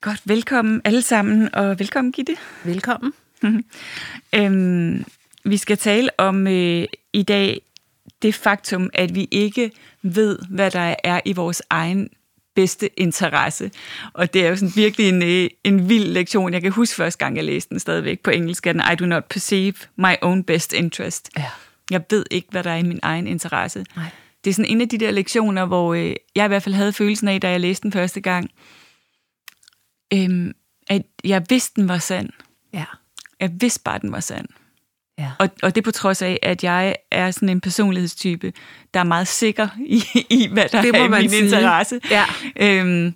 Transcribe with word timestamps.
Godt, 0.00 0.20
velkommen 0.24 0.80
alle 0.84 1.02
sammen, 1.02 1.54
og 1.54 1.78
velkommen 1.78 2.12
Gitte. 2.12 2.36
Velkommen. 2.64 3.12
øhm, 4.34 5.04
vi 5.44 5.56
skal 5.56 5.78
tale 5.78 6.10
om 6.18 6.46
øh, 6.46 6.84
i 7.12 7.22
dag 7.22 7.60
det 8.22 8.34
faktum, 8.34 8.90
at 8.94 9.14
vi 9.14 9.28
ikke 9.30 9.70
ved, 10.02 10.38
hvad 10.50 10.70
der 10.70 10.94
er 11.04 11.20
i 11.24 11.32
vores 11.32 11.62
egen 11.70 12.08
bedste 12.54 13.00
interesse. 13.00 13.70
Og 14.12 14.34
det 14.34 14.44
er 14.44 14.48
jo 14.48 14.56
sådan 14.56 14.72
virkelig 14.76 15.08
en, 15.08 15.22
øh, 15.22 15.50
en 15.64 15.88
vild 15.88 16.12
lektion. 16.12 16.52
Jeg 16.52 16.62
kan 16.62 16.72
huske 16.72 16.96
første 16.96 17.18
gang, 17.18 17.36
jeg 17.36 17.44
læste 17.44 17.70
den 17.70 17.78
stadigvæk 17.78 18.20
på 18.20 18.30
engelsk, 18.30 18.64
den 18.64 18.82
I 18.92 18.96
do 18.96 19.06
not 19.06 19.24
perceive 19.24 19.74
my 19.96 20.14
own 20.22 20.44
best 20.44 20.72
interest. 20.72 21.30
Ja. 21.36 21.44
Jeg 21.90 22.02
ved 22.10 22.24
ikke, 22.30 22.48
hvad 22.50 22.64
der 22.64 22.70
er 22.70 22.76
i 22.76 22.82
min 22.82 23.00
egen 23.02 23.26
interesse. 23.26 23.84
Nej. 23.96 24.04
Det 24.44 24.50
er 24.50 24.54
sådan 24.54 24.70
en 24.70 24.80
af 24.80 24.88
de 24.88 24.98
der 24.98 25.10
lektioner, 25.10 25.66
hvor 25.66 25.94
øh, 25.94 26.14
jeg 26.34 26.44
i 26.44 26.48
hvert 26.48 26.62
fald 26.62 26.74
havde 26.74 26.92
følelsen 26.92 27.28
af, 27.28 27.40
da 27.40 27.50
jeg 27.50 27.60
læste 27.60 27.82
den 27.82 27.92
første 27.92 28.20
gang, 28.20 28.50
øhm, 30.14 30.52
at 30.86 31.02
jeg 31.24 31.46
vidste, 31.48 31.80
den 31.80 31.88
var 31.88 31.98
sand. 31.98 32.30
Ja. 32.72 32.84
Jeg 33.40 33.50
vidste 33.60 33.80
bare, 33.84 33.98
den 33.98 34.12
var 34.12 34.20
sand. 34.20 34.48
Ja. 35.18 35.30
Og, 35.38 35.50
og 35.62 35.74
det 35.74 35.84
på 35.84 35.90
trods 35.90 36.22
af, 36.22 36.38
at 36.42 36.64
jeg 36.64 36.96
er 37.10 37.30
sådan 37.30 37.48
en 37.48 37.60
personlighedstype, 37.60 38.52
der 38.94 39.00
er 39.00 39.04
meget 39.04 39.28
sikker 39.28 39.68
i, 39.78 40.02
i 40.30 40.48
hvad 40.52 40.68
der 40.68 40.82
Det 40.82 40.96
er 40.96 41.08
min 41.08 41.30
sige. 41.30 41.44
interesse. 41.44 42.00
Ja. 42.10 42.24
Øhm, 42.56 43.14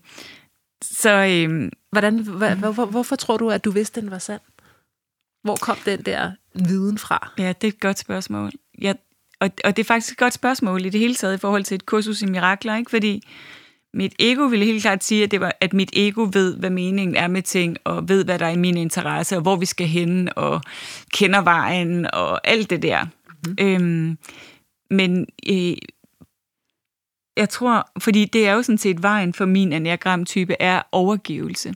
så 0.83 1.11
øhm, 1.11 1.71
Hvordan, 1.91 2.19
hvor, 2.19 2.71
hvor, 2.73 2.85
hvorfor 2.85 3.17
tror 3.17 3.37
du, 3.37 3.51
at 3.51 3.65
du 3.65 3.71
vidste, 3.71 4.01
den 4.01 4.11
var 4.11 4.19
sand? 4.19 4.41
Hvor 5.43 5.57
kom 5.57 5.77
den 5.85 6.03
der 6.03 6.33
viden 6.55 6.99
fra? 6.99 7.33
ja, 7.39 7.49
det 7.49 7.65
er 7.65 7.69
et 7.69 7.81
godt 7.81 7.99
spørgsmål. 7.99 8.51
Jeg, 8.79 8.95
og, 9.41 9.51
og 9.65 9.77
det 9.77 9.83
er 9.83 9.87
faktisk 9.87 10.13
et 10.13 10.19
godt 10.19 10.35
spørgsmål 10.35 10.85
i 10.85 10.89
det 10.89 11.01
hele 11.01 11.15
taget 11.15 11.35
i 11.35 11.39
forhold 11.39 11.65
til 11.65 11.75
et 11.75 11.87
kursus 11.87 12.23
i 12.23 12.27
mirakler, 12.27 12.77
ikke? 12.77 12.91
fordi 12.91 13.29
mit 13.95 14.15
ego 14.19 14.43
ville 14.43 14.65
helt 14.65 14.83
klart 14.83 15.05
sige, 15.05 15.25
at, 15.25 15.31
det 15.31 15.41
var, 15.41 15.53
at 15.61 15.73
mit 15.73 15.91
ego 15.93 16.29
ved, 16.33 16.57
hvad 16.57 16.71
meningen 16.71 17.17
er 17.17 17.29
med 17.29 17.43
ting, 17.43 17.77
og 17.85 18.09
ved, 18.09 18.25
hvad 18.25 18.39
der 18.39 18.47
er 18.47 18.51
i 18.51 18.57
min 18.57 18.77
interesse, 18.77 19.37
og 19.37 19.43
hvor 19.43 19.57
vi 19.57 19.67
skal 19.67 19.87
hen, 19.87 20.29
og 20.37 20.61
kender 21.13 21.43
vejen, 21.43 22.15
og 22.15 22.49
alt 22.49 22.71
det 22.71 22.83
der. 22.83 23.05
Mm-hmm. 23.47 23.67
Øhm, 23.67 24.19
men 24.91 25.27
øh, 25.49 25.77
jeg 27.37 27.49
tror, 27.49 27.91
fordi 27.99 28.25
det 28.25 28.49
er 28.49 28.53
jo 28.53 28.63
sådan 28.63 28.79
set 28.79 29.03
vejen 29.03 29.35
for 29.35 29.45
min 29.45 29.73
enneagram-type, 29.73 30.57
er 30.61 30.83
overgivelse. 30.93 31.75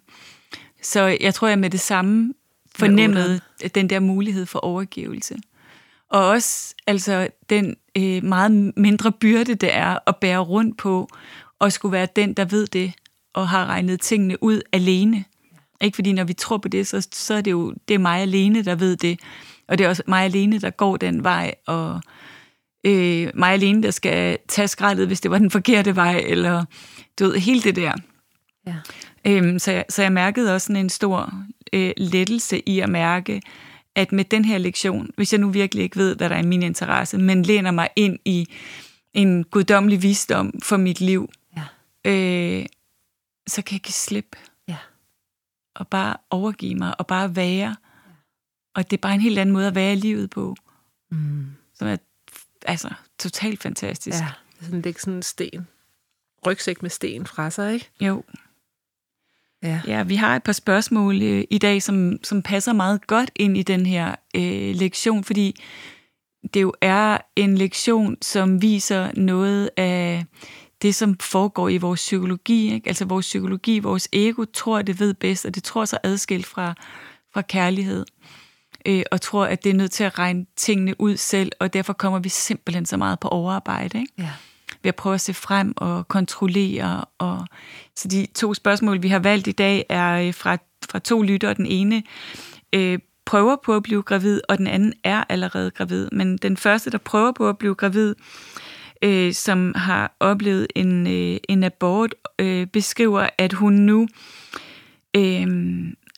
Så 0.83 1.17
jeg 1.21 1.35
tror, 1.35 1.49
jeg 1.49 1.59
med 1.59 1.71
det 1.71 1.81
samme 1.81 2.35
fornemmede 2.77 3.41
den 3.75 3.91
der 3.91 4.01
mulighed 4.01 4.47
for 4.47 4.59
overgivelse. 4.59 5.37
Og 6.11 6.29
også 6.29 6.75
altså 6.87 7.29
den 7.51 7.77
øh, 7.97 8.25
meget 8.25 8.73
mindre 8.77 9.13
byrde, 9.13 9.55
det 9.55 9.75
er 9.75 9.99
at 10.07 10.17
bære 10.17 10.39
rundt 10.39 10.77
på, 10.77 11.09
og 11.59 11.73
skulle 11.73 11.93
være 11.93 12.09
den, 12.17 12.35
der 12.35 12.45
ved 12.45 12.67
det, 12.67 12.93
og 13.35 13.49
har 13.49 13.67
regnet 13.67 14.01
tingene 14.01 14.43
ud 14.43 14.61
alene. 14.73 15.25
Ikke 15.81 15.95
fordi 15.95 16.13
når 16.13 16.25
vi 16.25 16.33
tror 16.33 16.59
på 16.59 16.69
det, 16.69 16.87
så, 16.87 17.09
så 17.13 17.35
er 17.35 17.41
det 17.41 17.51
jo 17.51 17.75
det 17.89 17.95
er 17.95 17.99
mig 17.99 18.21
alene, 18.21 18.63
der 18.63 18.75
ved 18.75 18.97
det. 18.97 19.21
Og 19.69 19.79
det 19.79 19.85
er 19.85 19.89
også 19.89 20.03
mig 20.07 20.25
alene, 20.25 20.59
der 20.59 20.71
går 20.71 20.97
den 20.97 21.25
vej, 21.25 21.55
og 21.67 22.01
øh, 22.87 23.31
mig 23.35 23.53
alene, 23.53 23.83
der 23.83 23.91
skal 23.91 24.39
tage 24.49 24.69
skraldet, 24.69 25.07
hvis 25.07 25.21
det 25.21 25.31
var 25.31 25.39
den 25.39 25.51
forkerte 25.51 25.97
vej, 25.97 26.25
eller 26.27 26.65
du 27.19 27.25
ved, 27.25 27.39
hele 27.39 27.63
det 27.63 27.77
der. 27.77 27.93
Ja. 28.67 28.75
Øhm, 29.27 29.59
så, 29.59 29.73
jeg, 29.73 29.85
så 29.89 30.03
jeg 30.03 30.13
mærkede 30.13 30.55
også 30.55 30.67
sådan 30.67 30.83
en 30.83 30.89
stor 30.89 31.33
øh, 31.73 31.93
lettelse 31.97 32.69
i 32.69 32.81
at 32.81 32.89
mærke, 32.89 33.43
at 33.95 34.13
med 34.13 34.25
den 34.25 34.45
her 34.45 34.59
lektion, 34.59 35.11
hvis 35.17 35.33
jeg 35.33 35.41
nu 35.41 35.51
virkelig 35.51 35.85
ikke 35.85 35.97
ved, 35.97 36.17
hvad 36.17 36.29
der 36.29 36.37
er 36.37 36.43
i 36.43 36.47
min 36.47 36.63
interesse, 36.63 37.19
men 37.19 37.43
læner 37.43 37.71
mig 37.71 37.89
ind 37.97 38.19
i 38.25 38.49
en 39.15 39.45
guddommelig 39.45 40.03
visdom 40.03 40.53
for 40.63 40.77
mit 40.77 41.01
liv. 41.01 41.31
Øh, 42.07 42.67
så 43.47 43.63
kan 43.63 43.73
jeg 43.75 43.81
give 43.81 43.93
slip 43.93 44.37
Ja. 44.69 44.77
og 45.75 45.89
bare 45.89 46.17
overgive 46.31 46.75
mig 46.75 47.01
og 47.01 47.07
bare 47.07 47.37
være. 47.37 47.77
Og 48.75 48.91
det 48.91 48.97
er 48.97 49.01
bare 49.01 49.15
en 49.15 49.21
helt 49.21 49.39
anden 49.39 49.53
måde 49.53 49.67
at 49.67 49.75
være 49.75 49.93
i 49.93 49.97
livet 49.97 50.31
på, 50.31 50.57
Mm. 51.11 51.47
som 51.75 51.89
er 51.89 51.97
altså 52.67 52.95
totalt 53.19 53.63
fantastisk. 53.63 54.19
Ja. 54.19 54.29
Det 54.53 54.61
er 54.61 54.65
sådan, 54.65 54.79
det 54.79 54.87
er 54.87 54.91
ikke 54.91 55.03
sådan 55.03 55.15
en 55.17 55.23
sten. 55.23 55.67
Rygsæk 56.47 56.83
med 56.83 56.91
sten 56.91 57.27
fra 57.27 57.51
sig, 57.51 57.75
ikke? 57.75 57.91
Jo. 58.01 58.25
Ja. 59.63 59.81
Ja, 59.87 60.03
vi 60.03 60.17
har 60.17 60.37
et 60.37 60.43
par 60.43 60.53
spørgsmål 60.53 61.23
øh, 61.23 61.45
i 61.51 61.59
dag, 61.59 61.83
som, 61.83 62.19
som 62.25 62.43
passer 62.43 62.73
meget 62.73 63.07
godt 63.07 63.31
ind 63.37 63.57
i 63.57 63.63
den 63.63 63.87
her 63.87 64.15
øh, 64.37 64.75
lektion, 64.75 65.25
fordi 65.25 65.61
det 66.55 66.63
jo 66.63 66.75
er 66.81 67.19
en 67.37 67.59
lektion, 67.59 68.17
som 68.23 68.63
viser 68.63 69.11
noget 69.17 69.71
af 69.77 70.25
det, 70.83 70.95
som 70.95 71.19
foregår 71.19 71.69
i 71.69 71.77
vores 71.77 72.01
psykologi. 72.01 72.75
Ikke? 72.75 72.89
Altså 72.89 73.05
vores 73.05 73.27
psykologi, 73.27 73.79
vores 73.79 74.09
ego 74.13 74.45
tror, 74.45 74.83
det 74.83 75.01
ved 75.01 75.15
bedst, 75.15 75.47
og 75.47 75.55
det 75.55 75.65
tror 75.65 75.85
sig 75.85 75.99
adskilt 76.03 76.47
fra, 76.47 76.75
fra 77.35 77.43
kærlighed. 77.43 78.05
Øh, 78.87 79.03
og 79.11 79.21
tror, 79.21 79.45
at 79.45 79.65
det 79.65 79.71
er 79.71 79.75
nødt 79.75 79.91
til 79.91 80.05
at 80.05 80.19
regne 80.19 80.47
tingene 80.57 81.01
ud 81.01 81.17
selv, 81.17 81.53
og 81.61 81.73
derfor 81.73 81.93
kommer 81.93 82.19
vi 82.19 82.29
simpelthen 82.29 82.87
så 82.87 82.97
meget 82.97 83.21
på 83.21 83.29
overarbejde. 83.29 84.01
Ikke? 84.01 84.13
Ja. 84.19 84.31
ved 84.83 84.89
at 84.89 84.97
prøve 84.97 85.15
at 85.15 85.21
se 85.21 85.35
frem 85.35 85.75
og 85.77 86.09
kontrollere. 86.09 87.05
Og, 87.19 87.47
så 87.97 88.09
de 88.09 88.27
to 88.35 88.55
spørgsmål, 88.55 89.03
vi 89.03 89.09
har 89.09 89.19
valgt 89.19 89.47
i 89.47 89.53
dag, 89.53 89.87
er 89.89 90.13
øh, 90.13 90.35
fra, 90.35 90.57
fra 90.91 90.99
to 90.99 91.23
lyttere. 91.23 91.55
Den 91.55 91.67
ene 91.67 92.03
øh, 92.73 92.99
prøver 93.27 93.57
på 93.65 93.77
at 93.77 93.83
blive 93.83 94.03
gravid, 94.03 94.41
og 94.49 94.59
den 94.59 94.67
anden 94.67 94.93
er 95.05 95.25
allerede 95.29 95.71
gravid. 95.71 96.09
Men 96.13 96.37
den 96.37 96.57
første, 96.57 96.91
der 96.91 96.99
prøver 96.99 97.33
på 97.33 97.49
at 97.49 97.59
blive 97.59 97.75
gravid, 97.75 98.11
øh, 98.11 98.66
Øh, 99.03 99.33
som 99.33 99.73
har 99.77 100.17
oplevet 100.21 100.67
en, 100.75 101.07
øh, 101.07 101.39
en 101.49 101.65
abort, 101.65 102.15
øh, 102.39 102.67
beskriver, 102.67 103.29
at 103.39 103.53
hun 103.53 103.73
nu 103.73 104.09
øh, 105.17 105.47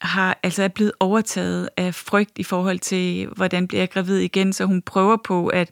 har, 0.00 0.38
altså 0.42 0.62
er 0.62 0.68
blevet 0.68 0.92
overtaget 1.00 1.68
af 1.76 1.94
frygt 1.94 2.38
i 2.38 2.42
forhold 2.42 2.78
til, 2.78 3.26
hvordan 3.26 3.68
bliver 3.68 3.80
jeg 3.80 3.90
gravid 3.90 4.18
igen, 4.18 4.52
så 4.52 4.64
hun 4.64 4.82
prøver 4.82 5.16
på 5.24 5.46
at, 5.46 5.70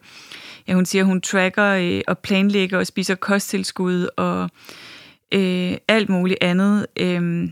ja, 0.69 0.75
hun 0.75 0.87
siger, 0.87 1.05
hun 1.05 1.21
tracker 1.21 1.65
øh, 1.65 2.00
og 2.06 2.19
planlægger 2.19 2.78
og 2.78 2.87
spiser 2.87 3.15
kosttilskud 3.15 4.09
og 4.17 4.50
øh, 5.34 5.77
alt 5.88 6.09
muligt 6.09 6.38
andet. 6.41 6.87
Øh, 6.97 7.49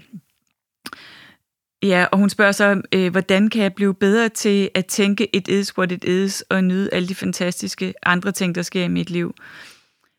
ja, 1.85 2.05
og 2.13 2.19
hun 2.19 2.31
spørger 2.31 2.53
så, 2.53 2.83
øh, 2.93 3.11
hvordan 3.11 3.51
kan 3.51 3.63
jeg 3.63 3.75
blive 3.75 3.95
bedre 3.95 4.29
til 4.29 4.71
at 4.75 4.87
tænke, 4.87 5.37
it 5.37 5.49
is 5.49 5.79
what 5.79 5.93
it 5.93 6.05
is, 6.05 6.41
og 6.41 6.65
nyde 6.65 6.89
alle 6.93 7.09
de 7.09 7.15
fantastiske 7.15 7.95
andre 8.03 8.33
ting, 8.33 8.55
der 8.55 8.63
sker 8.63 8.85
i 8.85 8.89
mit 8.89 9.11
liv. 9.11 9.35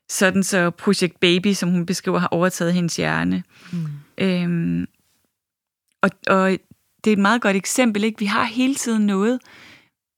Sådan 0.10 0.44
så 0.44 0.70
Project 0.70 1.20
Baby, 1.20 1.54
som 1.54 1.70
hun 1.70 1.86
beskriver, 1.86 2.20
har 2.20 2.28
overtaget 2.28 2.74
hendes 2.74 2.96
hjerne. 2.96 3.44
Mm. 3.72 3.88
Øhm, 4.18 4.88
og, 6.02 6.10
og 6.28 6.52
det 7.04 7.12
er 7.12 7.16
et 7.16 7.20
meget 7.20 7.42
godt 7.42 7.56
eksempel, 7.56 8.04
ikke? 8.04 8.20
Vi 8.20 8.26
har 8.26 8.44
hele 8.44 8.76
tiden 8.76 9.06
noget, 9.06 9.40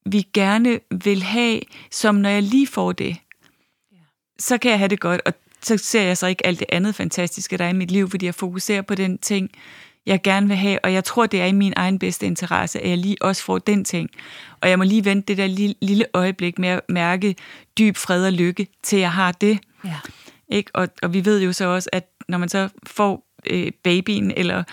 vi 0.05 0.27
gerne 0.33 0.79
vil 1.03 1.23
have, 1.23 1.61
som 1.91 2.15
når 2.15 2.29
jeg 2.29 2.43
lige 2.43 2.67
får 2.67 2.91
det, 2.91 3.17
så 4.39 4.57
kan 4.57 4.71
jeg 4.71 4.79
have 4.79 4.89
det 4.89 4.99
godt, 4.99 5.21
og 5.25 5.33
så 5.61 5.77
ser 5.77 6.01
jeg 6.01 6.17
så 6.17 6.27
ikke 6.27 6.45
alt 6.45 6.59
det 6.59 6.67
andet 6.69 6.95
fantastiske, 6.95 7.57
der 7.57 7.65
er 7.65 7.69
i 7.69 7.73
mit 7.73 7.91
liv, 7.91 8.09
fordi 8.09 8.25
jeg 8.25 8.35
fokuserer 8.35 8.81
på 8.81 8.95
den 8.95 9.17
ting, 9.17 9.51
jeg 10.07 10.21
gerne 10.21 10.47
vil 10.47 10.57
have, 10.57 10.79
og 10.83 10.93
jeg 10.93 11.03
tror, 11.03 11.25
det 11.25 11.41
er 11.41 11.45
i 11.45 11.51
min 11.51 11.73
egen 11.75 11.99
bedste 11.99 12.25
interesse, 12.25 12.79
at 12.79 12.89
jeg 12.89 12.97
lige 12.97 13.17
også 13.21 13.43
får 13.43 13.57
den 13.57 13.85
ting. 13.85 14.09
Og 14.61 14.69
jeg 14.69 14.77
må 14.77 14.83
lige 14.83 15.05
vente 15.05 15.25
det 15.27 15.37
der 15.37 15.47
lille, 15.47 15.75
lille 15.81 16.05
øjeblik 16.13 16.59
med 16.59 16.69
at 16.69 16.81
mærke 16.89 17.35
dyb 17.77 17.97
fred 17.97 18.25
og 18.25 18.33
lykke, 18.33 18.67
til 18.83 18.99
jeg 18.99 19.11
har 19.11 19.31
det. 19.31 19.59
Ja. 19.85 19.99
Ikke? 20.49 20.71
Og, 20.73 20.87
og 21.03 21.13
vi 21.13 21.25
ved 21.25 21.41
jo 21.41 21.53
så 21.53 21.65
også, 21.65 21.89
at 21.93 22.07
når 22.27 22.37
man 22.37 22.49
så 22.49 22.69
får 22.85 23.27
øh, 23.45 23.71
babyen, 23.83 24.33
eller 24.37 24.63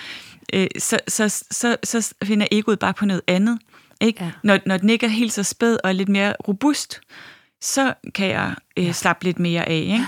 øh, 0.53 0.67
så, 0.79 0.99
så, 1.09 1.45
så, 1.51 1.77
så 1.85 2.15
finder 2.25 2.47
egoet 2.51 2.79
bare 2.79 2.95
på 2.95 3.07
noget 3.07 3.23
andet. 3.27 3.59
Ikke? 4.01 4.25
Ja. 4.25 4.31
Når, 4.43 4.59
når 4.67 4.77
den 4.77 4.91
ikke 4.91 5.07
er 5.07 5.11
helt 5.11 5.33
så 5.33 5.43
spæd 5.43 5.79
og 5.85 5.91
er 5.91 5.93
lidt 5.93 6.09
mere 6.09 6.35
robust, 6.49 7.01
så 7.61 7.95
kan 8.15 8.29
jeg 8.29 8.55
øh, 8.77 8.93
slappe 8.93 9.25
lidt 9.25 9.39
mere 9.39 9.69
af. 9.69 9.99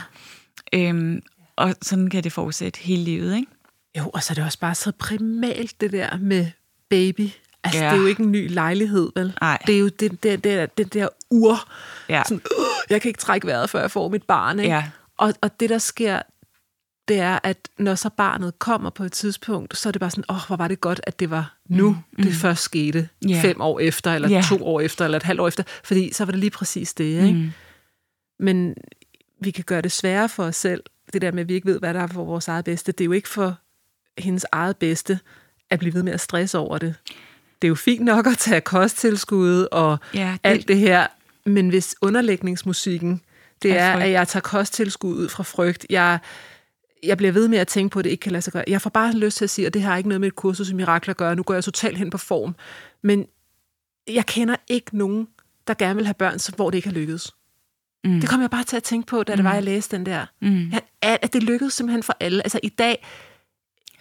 Ikke? 0.73 0.89
Øhm, 0.89 1.23
og 1.57 1.75
sådan 1.83 2.11
kan 2.11 2.25
det 2.25 2.33
fortsætte 2.33 2.81
hele 2.81 3.05
livet. 3.05 3.37
Ikke? 3.37 3.51
Jo, 3.99 4.11
og 4.15 4.23
så 4.23 4.33
er 4.33 4.35
det 4.35 4.45
også 4.45 4.59
bare 4.59 4.75
så 4.75 4.93
primalt, 4.99 5.81
det 5.81 5.93
der 5.93 6.17
med 6.19 6.47
baby. 6.91 7.29
Altså, 7.65 7.85
Ja. 7.85 7.91
det 7.91 7.97
er 7.97 8.01
jo 8.01 8.07
ikke 8.07 8.23
en 8.23 8.33
ny 8.33 8.51
lejlighed, 8.51 9.11
vel? 9.17 9.33
Nej. 9.41 9.59
Det 9.67 9.75
er 9.75 9.79
jo 9.79 9.89
det, 9.89 10.23
det, 10.23 10.45
det, 10.45 10.79
det 10.79 10.95
der 10.95 11.09
ur. 11.31 11.69
Ja. 12.09 12.23
Sådan, 12.27 12.43
øh, 12.59 12.91
jeg 12.91 13.03
kan 13.03 13.09
ikke 13.09 13.21
trække 13.21 13.47
vejret, 13.47 13.71
før 13.71 13.81
jeg 13.81 13.91
får 13.91 14.09
mit 14.09 14.23
barn, 14.23 14.59
ikke? 14.61 14.75
Ja. 14.75 14.85
Og, 15.19 15.35
og 15.43 15.61
det, 15.61 15.71
der 15.71 15.79
sker, 15.79 16.23
det 17.09 17.19
er, 17.21 17.39
at 17.43 17.69
når 17.79 17.95
så 17.95 18.11
barnet 18.11 18.59
kommer 18.59 18.91
på 18.91 19.05
et 19.05 19.13
tidspunkt, 19.13 19.77
så 19.77 19.89
er 19.89 19.91
det 19.91 20.01
bare 20.01 20.11
sådan, 20.11 20.25
åh, 20.29 20.37
oh, 20.37 20.43
hvor 20.47 20.57
var 20.57 20.69
det 20.69 20.81
godt, 20.81 21.01
at 21.03 21.21
det 21.21 21.31
var 21.31 21.57
nu, 21.69 21.97
mm. 22.19 22.25
det 22.25 22.33
først 22.35 22.63
skete. 22.63 23.09
Ja. 23.29 23.41
Fem 23.43 23.61
år 23.61 23.81
efter, 23.81 24.13
eller 24.15 24.29
Ja. 24.29 24.43
to 24.49 24.67
år 24.67 24.81
efter, 24.81 25.05
eller 25.05 25.17
et 25.17 25.23
halvt 25.23 25.41
år 25.41 25.49
efter. 25.49 25.63
Fordi 25.85 26.13
så 26.13 26.25
var 26.25 26.31
det 26.33 26.41
lige 26.41 26.51
præcis 26.51 26.95
det, 26.95 27.05
ikke? 27.05 27.33
Mm. 27.33 27.51
Men 28.41 28.75
vi 29.41 29.51
kan 29.51 29.65
gøre 29.65 29.81
det 29.83 29.93
sværere 29.93 30.29
for 30.29 30.45
os 30.45 30.57
selv, 30.57 30.83
det 31.13 31.23
der 31.23 31.33
med, 31.33 31.41
at 31.43 31.49
vi 31.49 31.55
ikke 31.55 31.67
ved, 31.67 31.79
hvad 31.79 31.95
der 31.95 32.01
er 32.01 32.07
for 32.07 32.25
vores 32.25 32.49
eget 32.49 32.65
bedste. 32.65 32.93
Det 32.93 33.01
er 33.01 33.05
jo 33.07 33.13
ikke 33.13 33.29
for 33.29 33.59
hendes 34.19 34.47
eget 34.53 34.77
bedste 34.77 35.19
at 35.71 35.79
blive 35.79 35.95
ved 35.95 36.03
med 36.03 36.13
at 36.13 36.21
stresse 36.21 36.59
over 36.59 36.79
det. 36.79 36.95
Det 37.63 37.67
er 37.67 37.69
jo 37.69 37.75
fint 37.75 38.05
nok 38.05 38.27
at 38.27 38.39
tage 38.39 38.61
kosttilskud 38.61 39.67
og 39.73 39.99
Ja, 40.15 40.31
det- 40.33 40.41
alt 40.45 40.69
det 40.69 40.79
her, 40.79 41.07
men 41.47 41.69
hvis 41.69 41.95
underlægningsmusikken, 42.03 43.21
det 43.63 43.79
er, 43.79 43.93
at 43.93 44.11
jeg 44.11 44.29
tager 44.29 44.41
kosttilskud 44.43 45.15
ud 45.17 45.29
fra 45.29 45.43
frygt, 45.43 45.87
jeg, 45.91 46.19
jeg 47.03 47.17
bliver 47.17 47.33
ved 47.33 47.49
med 47.49 47.59
at 47.59 47.69
tænke 47.69 47.93
på, 47.93 47.99
at 47.99 48.05
det 48.05 48.11
ikke 48.11 48.21
kan 48.23 48.33
lade 48.33 48.43
sig 48.43 48.53
gøre. 48.53 48.65
Jeg 48.67 48.83
får 48.83 48.91
bare 48.91 49.13
lyst 49.13 49.37
til 49.37 49.45
at 49.45 49.51
sige, 49.51 49.67
at 49.67 49.75
det 49.75 49.83
har 49.83 49.97
ikke 49.97 50.09
noget 50.09 50.21
med 50.21 50.29
et 50.29 50.37
kursus 50.37 50.71
i 50.71 50.75
mirakler 50.75 51.11
at 51.13 51.17
gøre, 51.17 51.37
nu 51.37 51.43
går 51.43 51.55
jeg 51.55 51.65
totalt 51.65 51.99
hen 51.99 52.11
på 52.11 52.19
form. 52.19 52.57
Men 53.03 53.27
jeg 54.09 54.27
kender 54.27 54.57
ikke 54.69 54.97
nogen, 54.99 55.29
der 55.67 55.75
gerne 55.75 55.95
vil 55.97 56.07
have 56.07 56.15
børn, 56.15 56.39
hvor 56.57 56.71
det 56.71 56.79
ikke 56.79 56.89
har 56.89 56.95
lykkedes. 56.95 57.35
Mm. 58.05 58.21
Det 58.21 58.29
kom 58.29 58.41
jeg 58.41 58.51
bare 58.51 58.65
til 58.65 58.77
at 58.77 58.83
tænke 58.83 59.07
på, 59.07 59.23
da 59.23 59.37
det 59.37 59.45
var, 59.45 59.55
jeg 59.55 59.63
læste 59.63 59.97
den 59.97 60.07
der. 60.07 60.27
Mm. 60.43 60.73
At, 61.03 61.19
at 61.23 61.33
det 61.33 61.43
lykkedes 61.43 61.75
simpelthen 61.75 62.03
for 62.03 62.17
alle. 62.21 62.43
Altså 62.43 62.61
i 62.63 62.69
dag, 62.69 63.07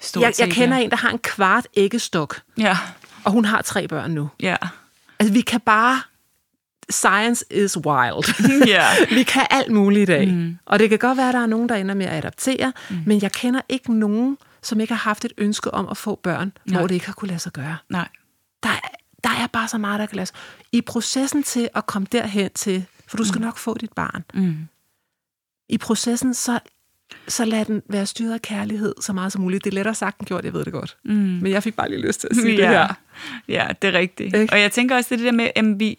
Stort 0.02 0.22
jeg, 0.22 0.28
jeg 0.28 0.36
set, 0.48 0.54
kender 0.54 0.78
ja. 0.78 0.84
en, 0.84 0.90
der 0.90 0.98
har 0.98 1.10
en 1.10 1.20
kvart 1.20 1.68
æggestok, 1.78 2.42
Ja, 2.58 2.78
og 3.24 3.32
hun 3.32 3.46
har 3.46 3.62
tre 3.62 3.88
børn 3.88 4.12
nu. 4.12 4.30
ja. 4.42 4.56
Altså 5.20 5.34
vi 5.34 5.42
kan 5.42 5.62
bare... 5.62 6.02
Science 6.90 7.46
is 7.52 7.78
wild. 7.78 8.48
ja. 8.76 8.86
vi 9.10 9.24
kan 9.24 9.48
alt 9.50 9.72
muligt 9.72 10.10
i 10.10 10.14
dag. 10.14 10.28
Mm. 10.34 10.58
Og 10.66 10.80
det 10.80 10.90
kan 10.90 11.00
godt 11.00 11.18
være, 11.18 11.28
at 11.28 11.34
der 11.34 11.40
er 11.40 11.46
nogen, 11.46 11.70
der 11.70 11.76
ender 11.76 11.96
med 11.96 12.06
at 12.06 12.18
adoptere, 12.18 12.74
mm. 12.90 12.98
men 13.06 13.22
jeg 13.22 13.32
kender 13.32 13.62
ikke 13.70 13.94
nogen, 13.94 14.38
som 14.64 14.80
ikke 14.80 14.94
har 14.94 15.00
haft 15.10 15.26
et 15.26 15.32
ønske 15.38 15.74
om 15.74 15.88
at 15.90 15.98
få 15.98 16.16
børn, 16.24 16.52
Nej. 16.66 16.80
hvor 16.80 16.88
det 16.88 16.96
ikke 16.96 17.06
har 17.06 17.14
kunne 17.14 17.28
lade 17.28 17.40
sig 17.40 17.52
gøre. 17.52 17.78
Nej. 17.90 18.08
Der, 18.64 18.70
er- 18.70 18.96
der 19.24 19.30
er 19.30 19.48
bare 19.48 19.68
så 19.68 19.78
meget, 19.78 20.00
der 20.00 20.06
kan 20.06 20.16
lade 20.16 20.26
sig 20.26 20.36
I 20.72 20.82
processen 20.82 21.44
til 21.44 21.70
at 21.76 21.86
komme 21.86 22.08
derhen 22.12 22.50
til, 22.56 22.86
for 23.08 23.18
du 23.18 23.26
skal 23.26 23.42
nok 23.42 23.58
få 23.58 23.78
dit 23.78 23.94
barn, 23.94 24.24
Mm. 24.34 24.68
i 25.70 25.78
processen, 25.78 26.34
så, 26.34 26.60
så 27.28 27.46
lad 27.46 27.66
den 27.66 27.82
være 27.90 28.06
styret 28.06 28.34
af 28.34 28.42
kærlighed 28.42 28.94
så 29.02 29.14
meget 29.14 29.32
som 29.32 29.42
muligt. 29.42 29.64
Det 29.64 29.72
er 29.72 29.76
lettere 29.76 29.96
sagt 29.96 30.20
end 30.20 30.28
gjort, 30.28 30.46
jeg 30.46 30.54
ved 30.54 30.66
det 30.66 30.74
godt. 30.74 30.98
Mm. 31.06 31.14
Men 31.16 31.52
jeg 31.52 31.64
fik 31.64 31.74
bare 31.76 31.90
lige 31.90 32.02
lyst 32.08 32.20
til 32.20 32.28
at 32.32 32.36
sige 32.36 32.56
ja. 32.56 32.62
det 32.62 32.70
her. 32.70 32.94
Ja, 33.48 33.68
det 33.82 33.88
er 33.88 33.94
rigtigt. 34.00 34.36
Ikke? 34.36 34.54
Og 34.54 34.60
jeg 34.62 34.72
tænker 34.72 34.96
også, 34.96 35.08
det 35.10 35.16
er 35.16 35.18
det 35.18 35.26
der 35.26 35.38
med, 35.38 35.50
at 35.56 35.80
vi, 35.80 35.98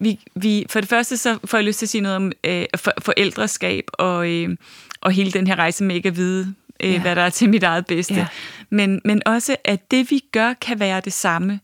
vi, 0.00 0.20
vi, 0.34 0.66
for 0.70 0.80
det 0.80 0.88
første 0.88 1.16
så 1.16 1.38
får 1.44 1.58
jeg 1.58 1.64
lyst 1.64 1.78
til 1.78 1.86
at 1.86 1.90
sige 1.90 2.00
noget 2.00 2.16
om 2.16 2.32
øh, 2.44 2.64
for, 2.76 2.92
forældreskab 2.98 3.84
og, 3.92 4.30
øh, 4.30 4.56
og 5.00 5.12
hele 5.12 5.30
den 5.30 5.46
her 5.46 5.56
rejse 5.56 5.84
med 5.84 5.96
ikke 5.96 6.08
at 6.08 6.16
vide, 6.16 6.54
øh, 6.82 6.90
Ja. 6.92 7.00
hvad 7.00 7.16
der 7.16 7.22
er 7.22 7.30
til 7.30 7.48
mit 7.50 7.62
eget 7.62 7.86
bedste. 7.86 8.14
Ja. 8.14 8.26
Men, 8.70 9.00
men 9.04 9.22
også, 9.26 9.56
at 9.64 9.90
det 9.90 10.10
vi 10.10 10.20
gør, 10.32 10.52
kan 10.52 10.80
være 10.80 11.00
det 11.04 11.12
samme, 11.12 11.60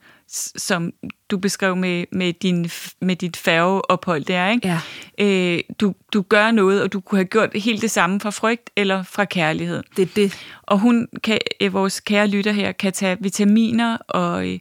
som 0.56 0.92
du 1.30 1.38
beskrev 1.38 1.76
med, 1.76 2.04
med, 2.12 2.32
din, 2.32 2.70
med 3.00 3.16
dit 3.16 3.36
færgeophold 3.36 4.24
der, 4.24 4.48
ikke? 4.48 4.68
Ja. 4.68 4.80
Øh, 5.18 5.60
du, 5.80 5.94
du 6.12 6.22
gør 6.22 6.50
noget, 6.50 6.82
og 6.82 6.92
du 6.92 7.00
kunne 7.00 7.18
have 7.18 7.24
gjort 7.24 7.50
helt 7.54 7.82
det 7.82 7.90
samme 7.90 8.20
fra 8.20 8.30
frygt 8.30 8.70
eller 8.76 9.02
fra 9.02 9.24
kærlighed. 9.24 9.82
Det 9.96 10.02
er 10.02 10.12
det. 10.16 10.38
Og 10.62 10.78
hun, 10.78 11.08
kan, 11.24 11.38
øh, 11.60 11.72
vores 11.72 12.00
kære 12.00 12.26
lytter 12.26 12.52
her, 12.52 12.72
kan 12.72 12.92
tage 12.92 13.16
vitaminer 13.20 13.96
og 14.08 14.48
øh, 14.48 14.58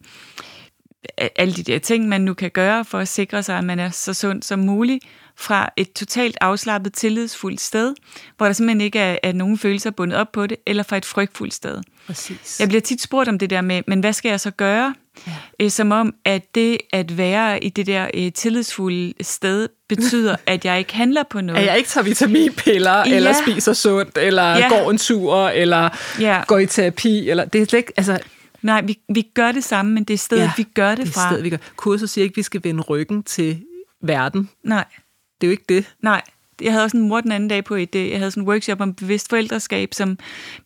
alle 1.36 1.54
de 1.54 1.64
der 1.64 1.80
ting, 1.80 2.08
man 2.08 2.22
nu 2.22 2.34
kan 2.34 2.52
gøre 2.52 2.86
for 2.86 3.00
at 3.00 3.08
sikre 3.08 3.44
sig, 3.44 3.58
at 3.58 3.64
man 3.64 3.80
er 3.80 3.90
så 3.90 4.14
sund 4.14 4.44
som 4.44 4.60
muligt, 4.60 5.06
fra 5.38 5.70
et 5.78 5.94
totalt 5.94 6.38
afslappet, 6.42 6.94
tillidsfuldt 6.94 7.62
sted, 7.62 7.96
hvor 8.38 8.46
der 8.46 8.54
simpelthen 8.54 8.82
ikke 8.82 9.00
er, 9.00 9.18
er 9.24 9.32
nogen 9.32 9.58
følelser 9.58 9.92
bundet 9.92 10.18
op 10.18 10.32
på 10.32 10.48
det, 10.48 10.58
eller 10.66 10.84
fra 10.84 10.98
et 10.98 11.06
frygtfuldt 11.06 11.54
sted. 11.54 11.82
Præcis. 12.08 12.60
Jeg 12.60 12.68
bliver 12.68 12.82
tit 12.82 13.02
spurgt 13.02 13.30
om 13.30 13.40
det 13.40 13.50
der 13.50 13.62
med, 13.62 13.82
men 13.88 14.00
hvad 14.00 14.14
skal 14.14 14.30
jeg 14.30 14.40
så 14.40 14.52
gøre? 14.52 14.96
Ja. 15.28 15.32
Øh, 15.60 15.70
som 15.70 15.92
om, 15.92 16.14
at 16.26 16.56
det 16.56 16.78
at 16.94 17.18
være 17.18 17.64
i 17.64 17.70
det 17.70 17.88
der 17.88 18.08
øh, 18.14 18.32
tillidsfulde 18.32 19.14
sted, 19.22 19.70
betyder, 19.90 20.36
at 20.48 20.66
jeg 20.66 20.80
ikke 20.80 20.96
handler 20.96 21.24
på 21.30 21.42
noget. 21.42 21.60
At 21.60 21.66
jeg 21.66 21.78
ikke 21.78 21.90
tager 21.90 22.06
vitaminpiller, 22.06 22.98
ja. 23.08 23.16
eller 23.16 23.34
spiser 23.48 23.74
sundt, 23.74 24.18
eller 24.18 24.44
ja. 24.44 24.70
Går 24.70 24.92
en 24.92 24.98
tur, 24.98 25.48
eller 25.48 25.90
Ja. 26.20 26.42
går 26.48 26.58
i 26.58 26.66
terapi. 26.66 27.30
Eller, 27.30 27.46
det 27.46 27.62
er 27.62 27.66
slet 27.66 27.80
ikke, 27.80 27.94
altså, 27.98 28.20
Nej, 28.62 28.82
vi, 28.82 29.00
vi 29.14 29.22
gør 29.34 29.52
det 29.52 29.64
samme, 29.64 29.92
men 29.94 30.04
det 30.04 30.14
er 30.14 30.18
stedet, 30.18 30.42
ja, 30.44 30.52
vi 30.58 30.64
gør 30.64 30.96
det, 30.96 31.06
det 31.06 31.14
fra. 31.14 31.30
Stedet, 31.30 31.44
vi 31.44 31.50
gør. 31.50 31.58
Kurset 31.76 32.10
siger 32.10 32.24
ikke, 32.24 32.34
at 32.34 32.38
vi 32.38 32.44
skal 32.44 32.62
vende 32.64 32.82
ryggen 32.84 33.24
til 33.24 33.62
verden. 34.04 34.50
Nej. 34.64 34.86
Det 35.42 35.48
er 35.48 35.48
jo 35.48 35.52
ikke 35.52 35.66
det. 35.70 35.86
Nej, 36.04 36.22
jeg 36.62 36.72
havde 36.72 36.84
også 36.84 36.98
en 36.98 37.08
mor 37.08 37.22
den 37.22 37.32
anden 37.32 37.50
dag 37.50 37.64
på 37.64 37.76
et, 37.76 37.96
øh, 37.96 38.10
jeg 38.10 38.18
havde 38.18 38.32
sådan 38.32 38.44
en 38.44 38.50
workshop 38.50 38.82
om 38.82 38.94
bevidst 38.94 39.30
forældreskab, 39.30 39.94
som 39.94 40.18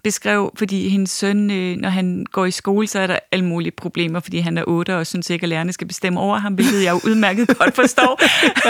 beskrev, 0.03 0.53
fordi 0.57 0.89
hendes 0.89 1.11
søn, 1.11 1.51
øh, 1.51 1.77
når 1.77 1.89
han 1.89 2.25
går 2.31 2.45
i 2.45 2.51
skole, 2.51 2.87
så 2.87 2.99
er 2.99 3.07
der 3.07 3.19
alle 3.31 3.45
mulige 3.45 3.71
problemer, 3.71 4.19
fordi 4.19 4.39
han 4.39 4.57
er 4.57 4.63
8 4.67 4.97
og 4.97 5.07
synes 5.07 5.29
ikke, 5.29 5.43
at 5.43 5.49
lærerne 5.49 5.73
skal 5.73 5.87
bestemme 5.87 6.19
over 6.19 6.37
ham, 6.37 6.53
hvilket 6.53 6.83
jeg 6.83 6.91
jo 6.91 7.09
udmærket 7.09 7.47
godt 7.59 7.75
forstår. 7.75 8.21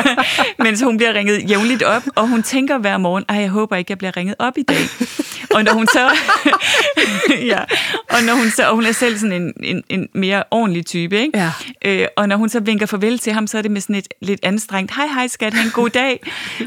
Men 0.63 0.77
så 0.77 0.85
hun 0.85 0.97
bliver 0.97 1.13
ringet 1.13 1.49
jævnligt 1.49 1.83
op, 1.83 2.03
og 2.15 2.27
hun 2.27 2.43
tænker 2.43 2.77
hver 2.77 2.97
morgen, 2.97 3.25
ej, 3.29 3.35
jeg 3.35 3.49
håber 3.49 3.75
ikke, 3.75 3.91
jeg 3.91 3.97
bliver 3.97 4.17
ringet 4.17 4.35
op 4.39 4.57
i 4.57 4.63
dag. 4.63 4.83
Og 5.53 5.63
når 5.63 5.73
hun 5.73 5.87
så, 5.87 6.09
ja, 7.51 7.59
og 8.09 8.23
når 8.25 8.33
hun 8.33 8.49
så, 8.49 8.69
og 8.69 8.75
hun 8.75 8.85
er 8.85 8.91
selv 8.91 9.17
sådan 9.17 9.41
en, 9.41 9.53
en, 9.63 9.83
en 9.89 10.09
mere 10.13 10.43
ordentlig 10.51 10.85
type, 10.85 11.19
ikke? 11.19 11.37
Ja. 11.37 11.51
Øh, 11.85 12.07
og 12.17 12.27
når 12.27 12.35
hun 12.35 12.49
så 12.49 12.59
vinker 12.59 12.85
farvel 12.85 13.19
til 13.19 13.33
ham, 13.33 13.47
så 13.47 13.57
er 13.57 13.61
det 13.61 13.71
med 13.71 13.81
sådan 13.81 13.95
et 13.95 14.07
lidt 14.21 14.39
anstrengt, 14.43 14.95
hej 14.95 15.07
hej 15.07 15.27
skat, 15.27 15.53
have 15.53 15.65
en 15.65 15.71
god 15.71 15.89
dag. 15.89 16.19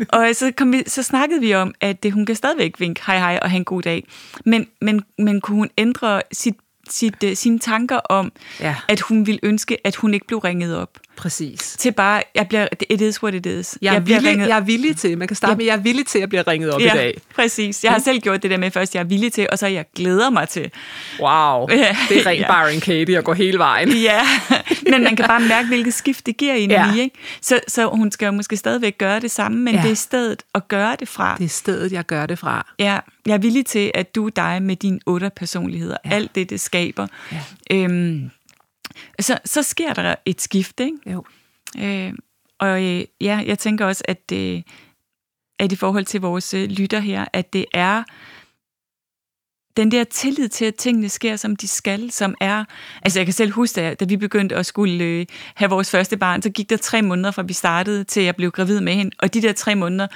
og 0.08 0.26
så, 0.42 0.52
kom 0.56 0.72
vi, 0.72 0.82
så 0.86 1.02
snakkede 1.02 1.40
vi 1.40 1.54
om, 1.54 1.74
at 1.80 2.02
det, 2.02 2.12
hun 2.12 2.26
kan 2.26 2.34
stadigvæk 2.36 2.80
vinke, 2.80 3.02
hej 3.06 3.18
hej 3.18 3.38
og 3.42 3.50
have 3.50 3.58
en 3.58 3.64
god 3.64 3.82
dag. 3.82 4.04
Men, 4.44 4.66
men, 4.80 5.02
men 5.18 5.40
kunne 5.40 5.56
hun 5.56 5.70
ændre 5.78 6.22
sit, 6.32 6.54
sit, 6.90 7.14
uh, 7.24 7.30
sine 7.34 7.58
tanker 7.58 7.96
om, 7.96 8.32
Ja. 8.60 8.76
at 8.88 9.00
hun 9.00 9.26
ville 9.26 9.40
ønske, 9.42 9.86
at 9.86 9.96
hun 9.96 10.14
ikke 10.14 10.26
blev 10.26 10.38
ringet 10.38 10.76
op? 10.76 10.98
Præcis. 11.22 11.76
Til 11.78 11.92
bare, 11.92 12.22
jeg 12.34 12.48
bliver, 12.48 12.66
it 12.90 13.00
is 13.00 13.22
what 13.22 13.34
it 13.34 13.46
is. 13.46 13.78
Jeg 13.82 13.96
er, 13.96 14.00
bliver 14.00 14.20
villig, 14.20 14.48
jeg 14.48 14.56
er 14.56 14.60
villig 14.60 14.96
til, 14.96 15.18
man 15.18 15.28
kan 15.28 15.36
starte 15.36 15.56
med, 15.56 15.64
jeg 15.64 15.72
er 15.76 15.80
villig 15.80 16.06
til 16.06 16.18
at 16.18 16.28
blive 16.28 16.42
ringet 16.42 16.70
op 16.70 16.80
ja, 16.80 16.94
i 16.94 16.96
dag. 16.96 17.20
præcis. 17.34 17.84
Jeg 17.84 17.92
har 17.92 17.98
selv 17.98 18.20
gjort 18.20 18.42
det 18.42 18.50
der 18.50 18.56
med 18.56 18.70
først, 18.70 18.94
jeg 18.94 19.00
er 19.00 19.04
villig 19.04 19.32
til, 19.32 19.46
og 19.52 19.58
så 19.58 19.66
jeg 19.66 19.84
glæder 19.96 20.30
mig 20.30 20.48
til. 20.48 20.70
Wow, 21.20 21.66
Ja. 21.70 21.96
det 22.08 22.16
er 22.20 22.26
rent 22.26 22.40
Ja. 22.40 22.66
Byron 22.68 22.80
Katie 22.80 23.18
at 23.18 23.24
gå 23.24 23.32
hele 23.32 23.58
vejen. 23.58 23.88
Ja, 23.92 24.20
men 24.90 25.02
man 25.02 25.16
kan 25.16 25.26
bare 25.26 25.40
mærke, 25.40 25.68
hvilket 25.68 25.94
skift 25.94 26.26
det 26.26 26.36
giver 26.36 26.54
indeni, 26.54 26.72
Ja. 26.80 26.92
ja. 26.96 27.02
ikke? 27.02 27.16
Så, 27.40 27.60
så 27.68 27.86
hun 27.88 28.10
skal 28.10 28.26
jo 28.26 28.32
måske 28.32 28.56
stadigvæk 28.56 28.98
gøre 28.98 29.20
det 29.20 29.30
samme, 29.30 29.58
men 29.58 29.74
Ja. 29.74 29.82
det 29.82 29.90
er 29.90 29.94
stedet 29.94 30.42
at 30.54 30.68
gøre 30.68 30.96
det 31.00 31.08
fra. 31.08 31.36
Det 31.38 31.44
er 31.44 31.48
stedet, 31.48 31.92
jeg 31.92 32.06
gør 32.06 32.26
det 32.26 32.38
fra. 32.38 32.66
Ja, 32.78 32.98
jeg 33.26 33.34
er 33.34 33.38
villig 33.38 33.66
til, 33.66 33.90
at 33.94 34.14
du 34.14 34.26
er 34.26 34.30
dig 34.30 34.62
med 34.62 34.76
dine 34.76 34.98
otte 35.06 35.30
personligheder. 35.36 35.96
Ja. 36.04 36.10
Alt 36.10 36.34
det, 36.34 36.50
det 36.50 36.60
skaber. 36.60 37.06
Ja. 37.32 37.38
Øhm, 37.76 38.30
så, 39.20 39.38
så 39.44 39.62
sker 39.62 39.92
der 39.92 40.14
et 40.26 40.40
skift, 40.40 40.80
ikke? 40.80 40.98
Jo. 41.06 41.24
Øh, 41.78 42.12
og 42.58 42.82
øh, 42.84 43.04
ja, 43.20 43.42
jeg 43.46 43.58
tænker 43.58 43.86
også, 43.86 44.04
at, 44.08 44.32
øh, 44.32 44.62
at 45.58 45.72
i 45.72 45.76
forhold 45.76 46.04
til 46.04 46.20
vores 46.20 46.54
øh, 46.54 46.68
lytter 46.68 47.00
her, 47.00 47.24
at 47.32 47.52
det 47.52 47.64
er 47.74 48.02
den 49.76 49.90
der 49.90 50.04
tillid 50.04 50.48
til, 50.48 50.64
at 50.64 50.74
tingene 50.74 51.08
sker, 51.08 51.36
som 51.36 51.56
de 51.56 51.68
skal, 51.68 52.10
som 52.10 52.34
er... 52.40 52.64
Altså, 53.02 53.18
jeg 53.18 53.26
kan 53.26 53.32
selv 53.32 53.52
huske, 53.52 53.80
da, 53.80 53.94
da 53.94 54.04
vi 54.04 54.16
begyndte 54.16 54.56
at 54.56 54.66
skulle 54.66 55.04
øh, 55.04 55.26
have 55.54 55.70
vores 55.70 55.90
første 55.90 56.16
barn, 56.16 56.42
så 56.42 56.50
gik 56.50 56.70
der 56.70 56.76
tre 56.76 57.02
måneder, 57.02 57.30
fra 57.30 57.42
vi 57.42 57.52
startede, 57.52 58.04
til 58.04 58.22
jeg 58.22 58.36
blev 58.36 58.50
gravid 58.50 58.80
med 58.80 58.94
hende. 58.94 59.16
Og 59.18 59.34
de 59.34 59.42
der 59.42 59.52
tre 59.52 59.74
måneder, 59.74 60.06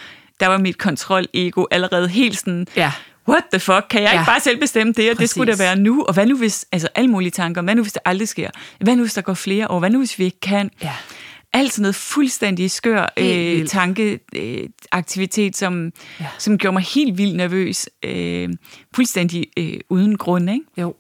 der 0.41 0.47
var 0.47 0.59
mit 0.59 0.79
kontrol-ego 0.79 1.65
allerede 1.71 2.09
helt 2.09 2.39
sådan... 2.39 2.67
Ja. 2.77 2.93
What 3.29 3.43
the 3.53 3.61
fuck? 3.61 3.87
Kan 3.91 4.03
jeg 4.03 4.09
Ja. 4.13 4.21
ikke 4.21 4.27
bare 4.27 4.41
selv 4.41 4.61
bestemme 4.61 4.93
det, 4.93 5.11
og 5.11 5.19
det 5.19 5.31
skulle 5.31 5.47
Præcis. 5.53 5.59
da 5.59 5.65
være 5.65 5.77
nu? 5.79 6.05
Og 6.05 6.15
hvad 6.15 6.27
nu 6.27 6.37
hvis... 6.39 6.67
Altså, 6.73 6.89
alle 6.95 7.11
mulige 7.11 7.31
tanker. 7.31 7.63
Hvad 7.63 7.75
nu 7.75 7.83
hvis 7.83 7.93
det 7.93 8.03
aldrig 8.05 8.29
sker? 8.29 8.51
Hvad 8.81 8.97
nu 8.97 9.03
hvis 9.03 9.15
der 9.15 9.23
går 9.23 9.35
flere 9.35 9.71
år? 9.71 9.79
Hvad 9.79 9.91
nu 9.91 9.99
hvis 9.99 10.19
vi 10.19 10.25
ikke 10.25 10.41
kan? 10.41 10.71
Ja. 10.83 10.93
alt 11.53 11.73
sådan 11.73 11.83
noget 11.83 11.95
fuldstændig 11.95 12.71
skør 12.71 13.07
øh, 13.17 13.67
tankeaktivitet, 13.67 15.47
øh, 15.49 15.53
som, 15.55 15.93
Ja. 16.21 16.27
som 16.39 16.59
gjorde 16.59 16.73
mig 16.73 16.83
helt 16.83 17.19
vildt 17.19 17.37
nervøs. 17.37 17.89
Øh, 18.03 18.49
fuldstændig 18.95 19.47
øh, 19.57 19.81
uden 19.89 20.19
grund, 20.19 20.51
ikke? 20.51 20.65
Jo. 20.79 20.95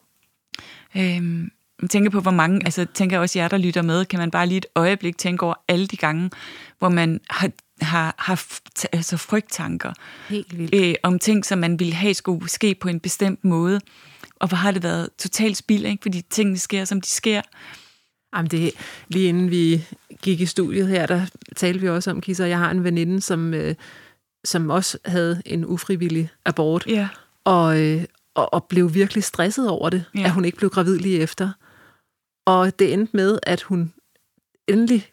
Øh, 0.96 1.40
jeg 1.82 1.90
tænker 1.90 2.10
på, 2.10 2.20
hvor 2.20 2.30
mange, 2.30 2.60
altså 2.64 2.86
tænker 2.94 3.18
også 3.18 3.38
jer, 3.38 3.48
der 3.48 3.58
lytter 3.58 3.82
med, 3.82 4.04
kan 4.04 4.18
man 4.18 4.30
bare 4.30 4.46
lige 4.46 4.58
et 4.58 4.66
øjeblik 4.74 5.18
tænke 5.18 5.42
over 5.46 5.54
alle 5.68 5.86
de 5.86 5.96
gange, 5.96 6.30
hvor 6.78 6.88
man 6.88 7.20
har 7.30 7.50
har 7.80 8.14
haft 8.18 8.86
altså 8.92 9.16
frygttanker 9.16 9.92
Helt 10.28 10.58
vildt. 10.58 10.74
øh, 10.74 10.94
om 11.02 11.18
ting, 11.18 11.44
som 11.44 11.58
man 11.58 11.78
ville 11.78 11.94
have 11.94 12.14
skulle 12.14 12.48
ske 12.48 12.74
på 12.74 12.88
en 12.88 13.00
bestemt 13.00 13.44
måde. 13.44 13.80
Og 14.40 14.48
hvor 14.48 14.56
har 14.56 14.70
det 14.70 14.82
været 14.82 15.08
totalt 15.18 15.56
spild, 15.56 15.84
ikke? 15.86 16.02
fordi 16.02 16.22
tingene 16.30 16.58
sker, 16.58 16.84
som 16.84 17.00
de 17.00 17.08
sker. 17.08 17.42
Jamen 18.36 18.50
det, 18.50 18.70
lige 19.08 19.28
inden 19.28 19.50
vi 19.50 19.84
gik 20.22 20.40
i 20.40 20.46
studiet 20.46 20.88
her, 20.88 21.06
der 21.06 21.26
talte 21.56 21.80
vi 21.80 21.88
også 21.88 22.10
om, 22.10 22.20
Kisser, 22.20 22.46
jeg 22.46 22.58
har 22.58 22.70
en 22.70 22.84
veninde, 22.84 23.20
som, 23.20 23.54
øh, 23.54 23.74
som 24.44 24.70
også 24.70 24.98
havde 25.04 25.42
en 25.46 25.64
ufrivillig 25.64 26.28
abort, 26.44 26.84
Ja. 26.86 27.08
og, 27.44 27.80
øh, 27.82 28.04
og, 28.34 28.54
og 28.54 28.64
blev 28.64 28.94
virkelig 28.94 29.24
stresset 29.24 29.70
over 29.70 29.90
det, 29.90 30.04
ja. 30.14 30.24
at 30.24 30.30
hun 30.30 30.44
ikke 30.44 30.58
blev 30.58 30.70
gravid 30.70 30.98
lige 30.98 31.18
efter. 31.20 31.50
Og 32.46 32.78
det 32.78 32.92
endte 32.92 33.16
med, 33.16 33.38
at 33.42 33.62
hun 33.62 33.92
endelig 34.68 35.08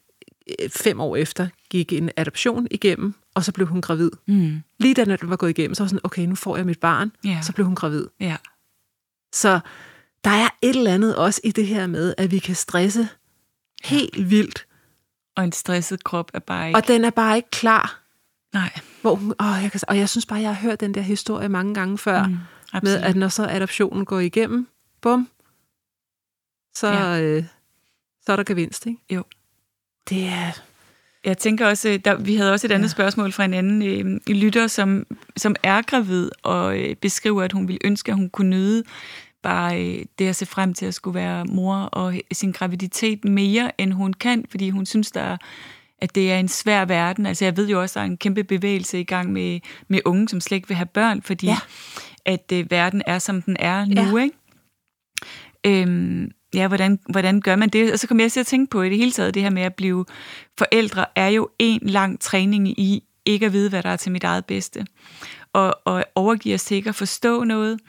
øh, 0.62 0.70
fem 0.70 1.00
år 1.00 1.16
efter 1.16 1.48
gik 1.74 1.94
en 1.94 2.10
adoption 2.18 2.68
igennem, 2.72 3.14
og 3.36 3.44
så 3.44 3.52
blev 3.52 3.68
hun 3.68 3.82
gravid. 3.82 4.12
Mm. 4.28 4.64
Lige 4.80 4.94
da 4.94 5.06
den 5.06 5.30
var 5.30 5.36
gået 5.36 5.50
igennem, 5.50 5.76
så 5.76 5.84
var 5.84 5.88
sådan, 5.88 6.00
okay, 6.04 6.26
nu 6.26 6.36
får 6.36 6.58
jeg 6.58 6.66
mit 6.66 6.80
barn. 6.80 7.12
Ja. 7.24 7.40
Så 7.42 7.54
blev 7.54 7.66
hun 7.66 7.76
gravid. 7.76 8.08
Ja. 8.20 8.38
Så 9.34 9.60
der 10.24 10.30
er 10.30 10.50
et 10.62 10.76
eller 10.76 10.94
andet 10.94 11.16
også 11.16 11.42
i 11.44 11.52
det 11.52 11.68
her 11.68 11.88
med, 11.88 12.14
at 12.18 12.32
vi 12.32 12.40
kan 12.40 12.56
stresse 12.56 13.08
helt 13.84 14.30
vildt, 14.30 14.68
Og 15.36 15.44
en 15.44 15.52
stresset 15.52 16.04
krop 16.04 16.32
er 16.34 16.40
bare 16.40 16.68
ikke... 16.68 16.78
og 16.78 16.88
den 16.88 17.06
er 17.06 17.10
bare 17.10 17.36
ikke 17.36 17.50
klar. 17.50 18.00
Nej. 18.54 18.80
Hvor 19.02 19.16
hun, 19.16 19.34
åh, 19.40 19.60
jeg 19.64 19.72
kan, 19.72 19.80
og 19.88 19.98
jeg 19.98 20.10
synes 20.10 20.26
bare, 20.26 20.40
jeg 20.40 20.56
har 20.56 20.62
hørt 20.62 20.80
den 20.80 20.94
der 20.94 21.02
historie 21.02 21.50
mange 21.50 21.74
gange 21.74 21.98
før, 21.98 22.28
mm, 22.28 22.38
med 22.84 22.96
at 22.96 23.16
når 23.16 23.28
så 23.28 23.48
adoptionen 23.50 24.06
går 24.06 24.20
igennem, 24.20 24.68
bum, 25.02 25.30
så, 26.76 26.88
ja. 26.88 27.22
øh, 27.22 27.44
så 28.26 28.32
er 28.32 28.36
der 28.36 28.44
gevinst, 28.44 28.86
ikke? 28.86 29.00
Jo. 29.10 29.24
Det 30.10 30.28
er... 30.28 30.52
Jeg 31.26 31.38
tænker 31.38 31.68
også, 31.68 31.90
øh, 31.90 32.00
der, 32.06 32.16
vi 32.16 32.36
havde 32.36 32.52
også 32.52 32.68
et 32.68 32.72
andet 32.72 32.88
ja. 32.88 32.92
Spørgsmål 32.92 33.32
fra 33.32 33.46
en 33.46 33.54
anden 33.54 33.82
øh, 34.30 34.36
lytter, 34.36 34.68
som, 34.68 35.06
som 35.38 35.56
er 35.64 35.82
gravid 35.82 36.30
og 36.44 36.80
øh, 36.80 36.96
beskriver, 36.96 37.44
at 37.44 37.52
hun 37.52 37.68
ville 37.68 37.80
ønske, 37.86 38.12
at 38.12 38.16
hun 38.18 38.30
kunne 38.30 38.50
nyde 38.50 38.84
bare 39.44 39.82
øh, 39.86 40.06
det 40.20 40.28
at 40.28 40.36
se 40.36 40.46
frem 40.46 40.74
til 40.74 40.86
at 40.86 40.94
skulle 40.94 41.16
være 41.16 41.46
mor 41.46 41.76
og 41.76 42.14
sin 42.32 42.52
graviditet 42.52 43.26
mere, 43.26 43.82
end 43.82 43.94
hun 43.94 44.14
kan, 44.14 44.46
fordi 44.50 44.70
hun 44.70 44.86
synes, 44.86 45.12
der, 45.12 45.38
at 46.02 46.16
det 46.16 46.32
er 46.32 46.38
en 46.38 46.48
svær 46.48 46.86
verden. 46.86 47.26
Altså 47.26 47.46
jeg 47.46 47.58
ved 47.58 47.68
jo 47.70 47.82
også, 47.82 47.94
at 47.94 47.96
der 47.96 48.08
er 48.08 48.12
en 48.12 48.18
kæmpe 48.18 48.44
bevægelse 48.44 49.00
i 49.00 49.04
gang 49.04 49.32
med, 49.32 49.60
med 49.88 50.00
unge, 50.06 50.30
som 50.30 50.42
slet 50.42 50.56
ikke 50.56 50.68
vil 50.68 50.78
have 50.78 50.86
børn, 50.86 51.22
fordi. 51.22 51.46
Ja. 51.48 51.58
at 52.26 52.52
øh, 52.54 52.72
verden 52.72 53.02
er, 53.06 53.20
som 53.20 53.42
den 53.42 53.56
er 53.60 53.86
nu, 53.86 54.18
Ja. 54.18 54.24
ikke? 54.24 54.38
Øhm, 55.66 56.32
ja, 56.54 56.68
hvordan, 56.68 57.00
hvordan 57.10 57.42
gør 57.42 57.56
man 57.56 57.70
det? 57.70 57.92
Og 57.92 58.00
så 58.00 58.08
kom 58.08 58.20
jeg 58.20 58.32
til 58.32 58.40
at 58.40 58.48
tænke 58.48 58.70
på 58.70 58.82
i 58.82 58.90
det 58.90 58.98
hele 58.98 59.12
taget, 59.12 59.34
det 59.34 59.44
her 59.44 59.50
med 59.50 59.62
at 59.62 59.76
blive 59.76 60.06
forældre, 60.58 61.06
er 61.16 61.28
jo 61.28 61.50
en 61.60 61.80
lang 61.84 62.20
træning 62.20 62.80
i 62.80 63.04
ikke 63.26 63.46
at 63.46 63.54
vide, 63.54 63.70
hvad 63.70 63.84
der 63.84 63.90
er 63.90 63.96
til 63.96 64.12
mit 64.12 64.24
eget 64.24 64.46
bedste. 64.46 64.86
Og, 65.54 65.76
og 65.86 66.06
overgive 66.16 66.56
os 66.56 66.64
til 66.64 66.78
ikke 66.78 66.90
at 66.90 66.96
forstå 66.96 67.44
noget, 67.44 67.80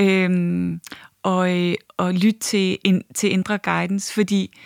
øhm, 0.00 0.80
og, 1.22 1.74
og 1.96 2.14
lytte 2.14 2.40
til, 2.40 2.78
in, 2.84 3.02
til 3.14 3.32
indre 3.32 3.58
guidance, 3.58 4.14
fordi 4.14 4.58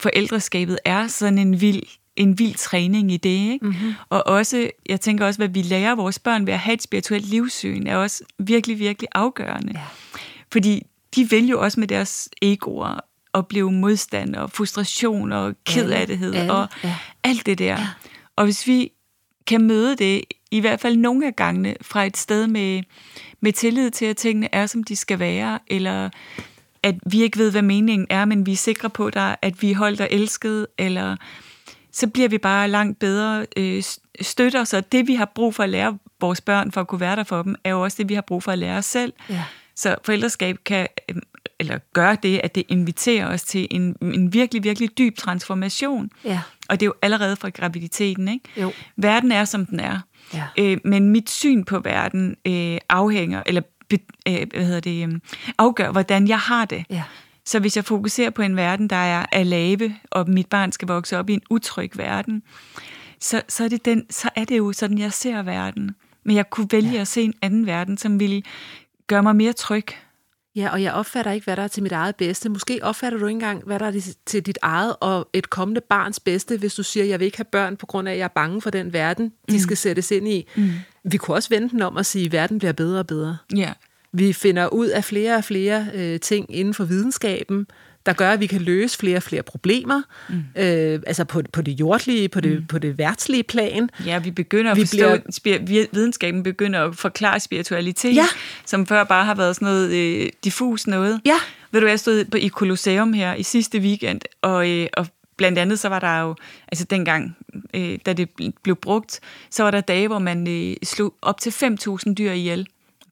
forældreskabet 0.00 0.78
er 0.84 1.06
sådan 1.06 1.38
en 1.38 1.60
vild, 1.60 1.82
en 2.16 2.38
vild 2.38 2.54
træning 2.54 3.12
i 3.12 3.16
det. 3.16 3.52
Ikke? 3.52 3.66
Mm-hmm. 3.66 3.94
Og 4.08 4.26
også, 4.26 4.70
jeg 4.88 5.00
tænker 5.00 5.26
også, 5.26 5.38
hvad 5.38 5.48
vi 5.48 5.62
lærer 5.62 5.94
vores 5.94 6.18
børn 6.18 6.46
ved 6.46 6.52
at 6.52 6.58
have 6.58 6.74
et 6.74 6.82
spirituelt 6.82 7.28
livssyn, 7.28 7.86
er 7.86 7.96
også 7.96 8.24
virkelig, 8.38 8.78
virkelig 8.78 9.08
afgørende. 9.14 9.72
Ja. 9.74 9.84
Fordi 10.52 10.82
de 11.16 11.30
vil 11.30 11.48
jo 11.48 11.60
også 11.60 11.80
med 11.80 11.88
deres 11.88 12.28
egoer 12.42 13.00
opleve 13.32 13.72
modstand 13.72 14.36
og 14.36 14.50
frustration 14.50 15.32
og 15.32 15.54
kedattighed 15.66 16.34
Alle, 16.34 16.52
og 16.52 16.68
ja. 16.84 16.96
alt 17.24 17.46
det 17.46 17.58
der. 17.58 17.64
Ja. 17.64 17.86
Og 18.36 18.44
hvis 18.44 18.66
vi 18.66 18.90
kan 19.46 19.62
møde 19.62 19.96
det, 19.96 20.24
i 20.50 20.60
hvert 20.60 20.80
fald 20.80 20.96
nogle 20.96 21.26
af 21.26 21.36
gangene, 21.36 21.74
fra 21.80 22.04
et 22.04 22.16
sted 22.16 22.46
med, 22.46 22.82
med 23.40 23.52
tillid 23.52 23.90
til, 23.90 24.04
at 24.04 24.16
tingene 24.16 24.54
er, 24.54 24.66
som 24.66 24.84
de 24.84 24.96
skal 24.96 25.18
være, 25.18 25.58
eller 25.66 26.10
at 26.82 26.94
vi 27.06 27.22
ikke 27.22 27.38
ved, 27.38 27.50
hvad 27.50 27.62
meningen 27.62 28.06
er, 28.10 28.24
men 28.24 28.46
vi 28.46 28.52
er 28.52 28.56
sikre 28.56 28.90
på, 28.90 29.10
der, 29.10 29.34
at 29.42 29.62
vi 29.62 29.70
er 29.70 29.76
holdt 29.76 30.00
og 30.00 30.08
elsket, 30.10 30.66
eller 30.78 31.16
så 31.92 32.06
bliver 32.06 32.28
vi 32.28 32.38
bare 32.38 32.68
langt 32.68 32.98
bedre 32.98 33.46
øh, 33.56 33.82
støtter. 34.20 34.64
Så 34.64 34.80
det, 34.80 35.06
vi 35.06 35.14
har 35.14 35.32
brug 35.34 35.54
for 35.54 35.62
at 35.62 35.68
lære 35.68 35.98
vores 36.20 36.40
børn, 36.40 36.72
for 36.72 36.80
at 36.80 36.88
kunne 36.88 37.00
være 37.00 37.16
der 37.16 37.24
for 37.24 37.42
dem, 37.42 37.54
er 37.64 37.70
jo 37.70 37.82
også 37.82 37.96
det, 37.96 38.08
vi 38.08 38.14
har 38.14 38.22
brug 38.22 38.42
for 38.42 38.52
at 38.52 38.58
lære 38.58 38.78
os 38.78 38.86
selv. 38.86 39.12
Ja. 39.30 39.44
Så 39.76 39.96
forældreskab 40.04 40.56
kan, 40.64 40.88
øh, 41.08 41.16
eller 41.60 41.78
gør 41.92 42.14
det, 42.14 42.40
at 42.44 42.54
det 42.54 42.64
inviterer 42.68 43.26
os 43.26 43.42
til 43.42 43.68
en, 43.70 43.96
en 44.00 44.32
virkelig, 44.32 44.64
virkelig 44.64 44.98
dyb 44.98 45.16
transformation. 45.16 46.10
Ja. 46.24 46.40
Og 46.68 46.80
det 46.80 46.86
er 46.86 46.88
jo 46.88 46.94
allerede 47.02 47.36
fra 47.36 47.48
graviditeten, 47.48 48.28
ikke? 48.28 48.44
Jo. 48.56 48.72
Verden 48.96 49.32
er, 49.32 49.44
som 49.44 49.66
den 49.66 49.80
er. 49.80 50.00
Ja. 50.34 50.46
Øh, 50.58 50.78
men 50.84 51.08
mit 51.08 51.30
syn 51.30 51.64
på 51.64 51.78
verden 51.78 52.36
øh, 52.46 52.78
afhænger, 52.88 53.42
eller 53.46 53.62
be, 53.88 53.98
øh, 54.28 54.46
hvad 54.54 54.64
hedder 54.64 54.80
det, 54.80 55.08
øh, 55.08 55.20
afgør, 55.58 55.90
hvordan 55.90 56.28
jeg 56.28 56.38
har 56.38 56.64
det. 56.64 56.84
Ja. 56.90 57.02
Så 57.44 57.60
hvis 57.60 57.76
jeg 57.76 57.84
fokuserer 57.84 58.30
på 58.30 58.42
en 58.42 58.56
verden, 58.56 58.88
der 58.88 58.96
er 58.96 59.26
af 59.32 59.50
lave, 59.50 59.96
og 60.10 60.30
mit 60.30 60.46
barn 60.46 60.72
skal 60.72 60.88
vokse 60.88 61.18
op 61.18 61.30
i 61.30 61.32
en 61.32 61.42
utryg 61.50 61.90
verden, 61.98 62.42
så, 63.20 63.42
så, 63.48 63.64
er, 63.64 63.68
det 63.68 63.84
den, 63.84 64.06
så 64.10 64.28
er 64.36 64.44
det 64.44 64.58
jo 64.58 64.72
sådan, 64.72 64.98
jeg 64.98 65.12
ser 65.12 65.42
verden. 65.42 65.90
Men 66.24 66.36
jeg 66.36 66.50
kunne 66.50 66.68
vælge 66.72 66.92
ja. 66.92 67.00
at 67.00 67.08
se 67.08 67.22
en 67.22 67.34
anden 67.42 67.66
verden, 67.66 67.98
som 67.98 68.20
ville 68.20 68.42
gøre 69.12 69.22
mig 69.22 69.36
mere 69.36 69.52
tryg. 69.52 69.86
Ja, 70.56 70.68
og 70.72 70.82
jeg 70.82 70.92
opfatter 70.92 71.32
ikke, 71.32 71.44
hvad 71.44 71.56
der 71.56 71.62
er 71.62 71.68
til 71.68 71.82
mit 71.82 71.92
eget 71.92 72.16
bedste. 72.16 72.48
Måske 72.48 72.78
opfatter 72.82 73.18
du 73.18 73.26
ikke 73.26 73.36
engang, 73.36 73.64
hvad 73.64 73.78
der 73.78 73.86
er 73.86 74.14
til 74.26 74.46
dit 74.46 74.58
eget 74.62 74.96
og 75.00 75.28
et 75.32 75.50
kommende 75.50 75.80
barns 75.80 76.20
bedste, 76.20 76.58
hvis 76.58 76.74
du 76.74 76.82
siger, 76.82 77.04
jeg 77.04 77.20
vil 77.20 77.26
ikke 77.26 77.36
have 77.36 77.44
børn, 77.44 77.76
på 77.76 77.86
grund 77.86 78.08
af, 78.08 78.12
at 78.12 78.18
jeg 78.18 78.24
er 78.24 78.28
bange 78.28 78.60
for 78.60 78.70
den 78.70 78.92
verden, 78.92 79.32
de 79.50 79.60
skal 79.60 79.76
sættes 79.76 80.10
ind 80.10 80.28
i. 80.28 80.48
Mm. 80.56 80.70
Vi 81.04 81.16
kunne 81.16 81.36
også 81.36 81.48
vende 81.48 81.68
den 81.68 81.82
om 81.82 81.96
og 81.96 82.06
sige, 82.06 82.26
at 82.26 82.32
verden 82.32 82.58
bliver 82.58 82.72
bedre 82.72 82.98
og 82.98 83.06
bedre. 83.06 83.36
Ja. 83.56 83.72
Vi 84.12 84.32
finder 84.32 84.68
ud 84.68 84.86
af 84.86 85.04
flere 85.04 85.36
og 85.36 85.44
flere 85.44 85.86
øh, 85.94 86.20
ting 86.20 86.46
inden 86.54 86.74
for 86.74 86.84
videnskaben, 86.84 87.66
der 88.06 88.12
gør, 88.12 88.30
at 88.30 88.40
vi 88.40 88.46
kan 88.46 88.60
løse 88.60 88.98
flere 88.98 89.16
og 89.16 89.22
flere 89.22 89.42
problemer. 89.42 90.02
Mm. 90.28 90.34
Øh, 90.62 91.00
altså 91.06 91.24
på, 91.24 91.42
på 91.52 91.62
det 91.62 91.72
jordlige, 91.80 92.28
på 92.28 92.40
det, 92.40 92.58
mm. 92.60 92.66
på 92.66 92.78
det 92.78 92.98
værtslige 92.98 93.42
plan. 93.42 93.90
Ja, 94.06 94.18
vi 94.18 94.30
begynder 94.30 94.70
at 94.70 94.76
Vi 94.76 94.80
forstå, 94.80 95.16
bliver- 95.42 95.64
bliver... 95.64 95.86
videnskaben 95.92 96.42
begynder 96.42 96.84
at 96.84 96.96
forklare 96.96 97.40
spiritualitet, 97.40 98.14
Ja. 98.14 98.26
som 98.66 98.86
før 98.86 99.04
bare 99.04 99.24
har 99.24 99.34
været 99.34 99.54
sådan 99.56 99.66
noget 99.66 99.92
øh, 99.92 100.28
diffus 100.44 100.86
noget. 100.86 101.20
Ja. 101.24 101.36
Ved 101.72 101.80
du, 101.80 101.86
jeg 101.86 102.00
stod 102.00 102.24
på, 102.24 102.36
i 102.36 102.48
Colosseum 102.48 103.12
her 103.12 103.34
i 103.34 103.42
sidste 103.42 103.78
weekend, 103.78 104.20
og, 104.42 104.70
øh, 104.70 104.86
og 104.96 105.06
blandt 105.36 105.58
andet 105.58 105.78
så 105.78 105.88
var 105.88 105.98
der 105.98 106.20
jo, 106.20 106.34
altså 106.68 106.84
dengang, 106.84 107.36
øh, 107.74 107.98
da 108.06 108.12
det 108.12 108.28
blev 108.62 108.76
brugt, 108.76 109.20
så 109.50 109.62
var 109.62 109.70
der 109.70 109.80
dage, 109.80 110.08
hvor 110.08 110.18
man 110.18 110.48
øh, 110.48 110.76
slog 110.82 111.14
op 111.22 111.40
til 111.40 111.50
5.000 111.50 112.14
dyr 112.14 112.32
ihjel. 112.32 112.66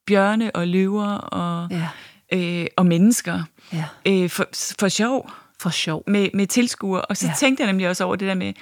Bjørne 0.05 0.51
og 0.55 0.67
løver 0.67 1.07
og, 1.13 1.67
Ja. 1.71 1.87
Øh, 2.31 2.65
og 2.77 2.85
mennesker. 2.85 3.43
Ja. 3.73 3.85
Øh, 4.07 4.29
for, 4.29 4.45
for 4.79 4.87
sjov 4.87 5.31
For 5.61 5.69
sjov. 5.69 6.03
med, 6.07 6.29
med 6.33 6.47
tilskuere. 6.47 7.01
Og 7.01 7.17
så 7.17 7.27
Ja. 7.27 7.33
tænkte 7.39 7.63
jeg 7.63 7.71
nemlig 7.71 7.89
også 7.89 8.03
over 8.03 8.15
det 8.15 8.27
der 8.27 8.35
med, 8.35 8.53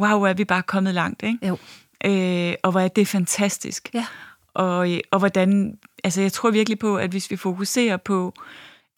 wow, 0.00 0.18
hvor 0.18 0.28
er 0.28 0.34
vi 0.34 0.44
bare 0.44 0.62
kommet 0.62 0.94
langt, 0.94 1.22
ikke? 1.22 1.46
Jo. 1.48 1.58
Øh, 2.04 2.54
og 2.62 2.70
hvor 2.70 2.80
er 2.80 2.88
det 2.88 3.08
fantastisk. 3.08 3.88
Ja. 3.94 4.06
Og, 4.54 4.88
og 5.10 5.18
hvordan, 5.18 5.78
altså 6.04 6.20
jeg 6.20 6.32
tror 6.32 6.50
virkelig 6.50 6.78
på, 6.78 6.96
at 6.96 7.10
hvis 7.10 7.30
vi 7.30 7.36
fokuserer 7.36 7.96
på, 7.96 8.34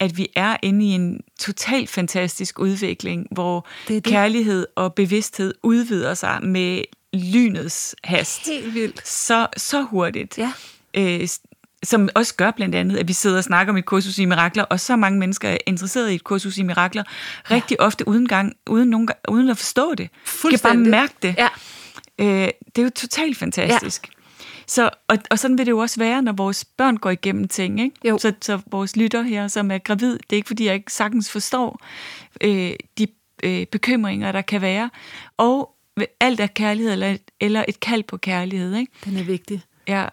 at 0.01 0.17
vi 0.17 0.29
er 0.37 0.57
inde 0.63 0.85
i 0.87 0.89
en 0.89 1.21
totalt 1.41 1.91
fantastisk 1.91 2.59
udvikling, 2.59 3.27
hvor 3.31 3.67
Det 3.89 4.05
det. 4.05 4.13
kærlighed 4.13 4.67
og 4.77 4.95
bevidsthed 4.95 5.55
udvider 5.63 6.15
sig 6.15 6.39
med 6.43 6.83
lynets 7.13 7.95
hast, 8.05 8.47
Helt 8.47 8.75
vildt. 8.75 9.09
så, 9.09 9.47
så 9.57 9.83
hurtigt. 9.83 10.39
Ja. 10.39 10.53
Øh, 10.95 11.29
som 11.85 12.09
også 12.15 12.35
gør 12.35 12.51
blandt 12.51 12.75
andet, 12.75 12.97
at 12.97 13.09
vi 13.09 13.13
sidder 13.13 13.39
og 13.39 13.45
snakker 13.45 13.73
om 13.73 13.77
et 13.77 13.85
kursus 13.85 14.19
i 14.19 14.25
mirakler, 14.25 14.63
og 14.63 14.81
så 14.81 14.97
mange 14.97 15.19
mennesker 15.19 15.49
er 15.49 15.57
interesseret 15.67 16.11
i 16.11 16.15
et 16.15 16.25
kursus 16.25 16.59
i 16.59 16.63
mirakler, 16.63 17.03
rigtig 17.51 17.81
ofte 17.81 18.09
uden, 18.09 18.29
gang, 18.29 18.53
uden, 18.71 18.91
nogen, 18.91 19.09
uden 19.29 19.49
at 19.49 19.57
forstå 19.57 19.95
det. 19.95 20.09
De 20.43 20.51
kan 20.51 20.59
bare 20.63 20.77
mærke 20.77 21.15
det. 21.23 21.35
Ja. 21.39 21.49
Øh, 22.19 22.49
det 22.67 22.79
er 22.79 22.83
jo 22.83 22.91
totalt 22.91 23.37
fantastisk. 23.37 24.07
Ja. 24.07 24.11
Så, 24.67 24.91
og, 25.09 25.19
og 25.31 25.39
sådan 25.39 25.59
vil 25.59 25.67
det 25.67 25.71
jo 25.71 25.79
også 25.79 26.01
være, 26.01 26.23
når 26.23 26.33
vores 26.33 26.65
børn 26.65 26.97
går 26.97 27.11
igennem 27.11 27.49
ting. 27.49 27.81
Ikke? 27.81 27.97
Jo. 28.09 28.19
Så, 28.19 28.33
så 28.41 28.61
vores 28.71 28.97
lytter 28.97 29.23
her, 29.23 29.49
som 29.49 29.71
er 29.71 29.79
gravid, 29.79 30.13
det 30.13 30.33
er 30.33 30.37
ikke 30.37 30.47
fordi, 30.47 30.67
jeg 30.67 30.75
ikke 30.75 30.93
sagtens 30.93 31.31
forstår 31.31 31.81
øh, 32.41 32.73
de 32.99 33.07
øh, 33.43 33.67
bekymringer, 33.67 34.33
der 34.33 34.43
kan 34.43 34.61
være. 34.61 34.91
Og 35.37 35.75
alt 36.21 36.41
er 36.41 36.47
kærlighed, 36.47 36.93
eller, 36.93 37.17
eller 37.41 37.65
et 37.69 37.81
kald 37.81 38.03
på 38.03 38.17
kærlighed. 38.17 38.75
Ikke? 38.75 38.93
Den 39.05 39.17
er 39.17 39.25
vigtig. 39.25 39.63
Ja. 39.89 40.07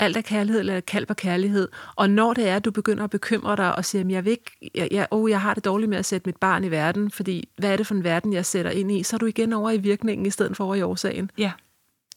Alt 0.00 0.16
er 0.16 0.20
kærlighed, 0.20 0.60
eller 0.60 0.80
kald 0.80 1.06
på 1.06 1.14
kærlighed. 1.14 1.68
Og 1.96 2.10
når 2.10 2.34
det 2.34 2.48
er, 2.48 2.56
at 2.56 2.64
du 2.64 2.70
begynder 2.70 3.04
at 3.04 3.10
bekymre 3.10 3.56
dig 3.56 3.74
og 3.76 3.84
siger, 3.84 4.00
"Jamen, 4.00 4.10
jeg, 4.10 4.24
vil 4.24 4.30
ikke, 4.30 4.70
jeg, 4.74 4.88
jeg, 4.90 5.06
oh, 5.10 5.30
jeg 5.30 5.40
har 5.40 5.54
det 5.54 5.64
dårligt 5.64 5.88
med 5.90 5.98
at 5.98 6.04
sætte 6.04 6.28
mit 6.28 6.36
barn 6.36 6.64
i 6.64 6.70
verden, 6.70 7.10
fordi 7.10 7.48
hvad 7.58 7.72
er 7.72 7.76
det 7.76 7.86
for 7.86 7.94
en 7.94 8.04
verden, 8.04 8.32
jeg 8.32 8.46
sætter 8.46 8.70
ind 8.70 8.92
i? 8.92 9.02
Så 9.02 9.16
er 9.16 9.18
du 9.18 9.26
igen 9.26 9.52
over 9.52 9.70
i 9.70 9.76
virkningen, 9.78 10.26
i 10.26 10.30
stedet 10.30 10.56
for 10.56 10.64
over 10.64 10.74
i 10.74 10.82
årsagen. 10.82 11.30
ja. 11.38 11.52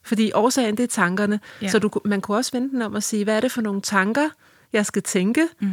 Fordi 0.04 0.32
årsagen, 0.34 0.78
det 0.78 0.84
er 0.84 0.88
tankerne. 0.88 1.40
Ja. 1.62 1.68
Så 1.68 1.80
du, 1.80 1.90
man 2.06 2.22
kunne 2.22 2.38
også 2.38 2.52
vente 2.54 2.74
den 2.76 2.82
om 2.82 2.96
at 2.96 3.04
sige, 3.04 3.24
hvad 3.24 3.36
er 3.38 3.40
det 3.42 3.52
for 3.52 3.62
nogle 3.62 3.82
tanker, 3.82 4.30
jeg 4.74 4.86
skal 4.86 5.04
tænke, 5.04 5.48
mm. 5.62 5.70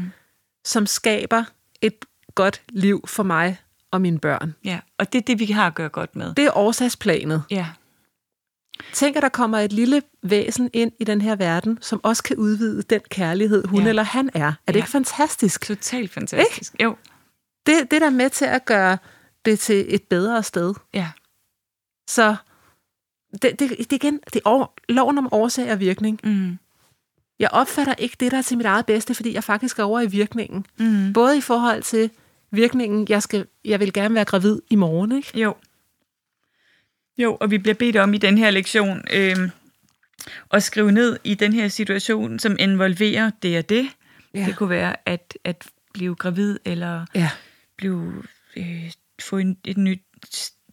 som 0.64 0.86
skaber 0.86 1.44
et 1.82 1.94
godt 2.34 2.62
liv 2.68 3.04
for 3.06 3.22
mig 3.22 3.58
og 3.90 4.00
mine 4.00 4.18
børn. 4.18 4.54
Ja, 4.64 4.80
og 4.98 5.12
det 5.12 5.18
er 5.18 5.22
det, 5.22 5.38
vi 5.38 5.44
har 5.46 5.66
at 5.66 5.74
gøre 5.74 5.88
godt 5.88 6.16
med. 6.16 6.34
Det 6.34 6.44
er 6.44 6.56
årsagsplanet. 6.56 7.42
Ja. 7.50 7.66
Tænk, 8.92 9.16
at 9.16 9.22
der 9.22 9.28
kommer 9.28 9.58
et 9.58 9.72
lille 9.72 10.02
væsen 10.22 10.70
ind 10.72 10.92
i 11.00 11.04
den 11.04 11.20
her 11.20 11.36
verden, 11.36 11.78
som 11.80 12.00
også 12.02 12.22
kan 12.22 12.36
udvide 12.36 12.82
den 12.82 13.00
kærlighed, 13.10 13.66
hun 13.66 13.82
Ja. 13.82 13.88
eller 13.88 14.02
han 14.02 14.30
er. 14.34 14.46
Er 14.46 14.52
det 14.66 14.74
Ja. 14.74 14.78
ikke 14.78 14.90
fantastisk? 14.90 15.66
Totalt 15.66 16.10
fantastisk. 16.10 16.74
Jo. 16.82 16.96
Det, 17.66 17.90
det 17.90 18.00
der 18.00 18.06
er 18.06 18.10
med 18.10 18.30
til 18.30 18.44
at 18.44 18.64
gøre 18.64 18.98
det 19.44 19.58
til 19.58 19.94
et 19.94 20.02
bedre 20.02 20.42
sted. 20.42 20.74
Ja. 20.94 21.10
Så 22.08 22.36
det, 23.32 23.42
det, 23.42 23.58
det, 23.70 23.92
igen, 23.92 24.20
det 24.32 24.36
er 24.36 24.40
over, 24.50 24.66
loven 24.88 25.18
om 25.18 25.28
årsag 25.32 25.72
og 25.72 25.80
virkning. 25.80 26.20
Mm. 26.24 26.58
Jeg 27.38 27.48
opfatter 27.52 27.94
ikke 27.94 28.16
det, 28.20 28.30
der 28.30 28.38
er 28.38 28.42
til 28.42 28.56
mit 28.56 28.66
eget 28.66 28.86
bedste, 28.86 29.14
fordi 29.14 29.34
jeg 29.34 29.44
faktisk 29.44 29.78
er 29.78 29.84
over 29.84 30.00
i 30.00 30.06
virkningen. 30.06 30.66
Mm. 30.78 31.12
Både 31.12 31.38
i 31.38 31.40
forhold 31.40 31.82
til 31.82 32.10
virkningen, 32.50 33.06
jeg, 33.08 33.22
skal, 33.22 33.46
jeg 33.64 33.80
vil 33.80 33.92
gerne 33.92 34.14
være 34.14 34.24
gravid 34.24 34.60
i 34.70 34.74
morgen, 34.74 35.12
ikke? 35.12 35.38
Jo. 35.40 35.54
Jo, 37.18 37.36
og 37.40 37.50
vi 37.50 37.58
bliver 37.58 37.74
bedt 37.74 37.96
om 37.96 38.14
i 38.14 38.18
den 38.18 38.38
her 38.38 38.50
lektion 38.50 39.04
øh, 39.12 39.36
at 40.52 40.62
skrive 40.62 40.92
ned 40.92 41.18
i 41.24 41.34
den 41.34 41.52
her 41.52 41.68
situation, 41.68 42.38
som 42.38 42.56
involverer 42.58 43.30
det 43.42 43.58
og 43.58 43.68
det. 43.68 43.88
Ja. 44.34 44.44
Det 44.46 44.56
kunne 44.56 44.70
være 44.70 44.96
at, 45.06 45.38
at 45.44 45.66
blive 45.94 46.14
gravid, 46.14 46.58
eller 46.64 47.06
Ja. 47.14 47.30
blive, 47.76 48.22
øh, 48.56 48.90
få 49.22 49.38
en, 49.38 49.56
et 49.64 49.76
nyt 49.76 50.02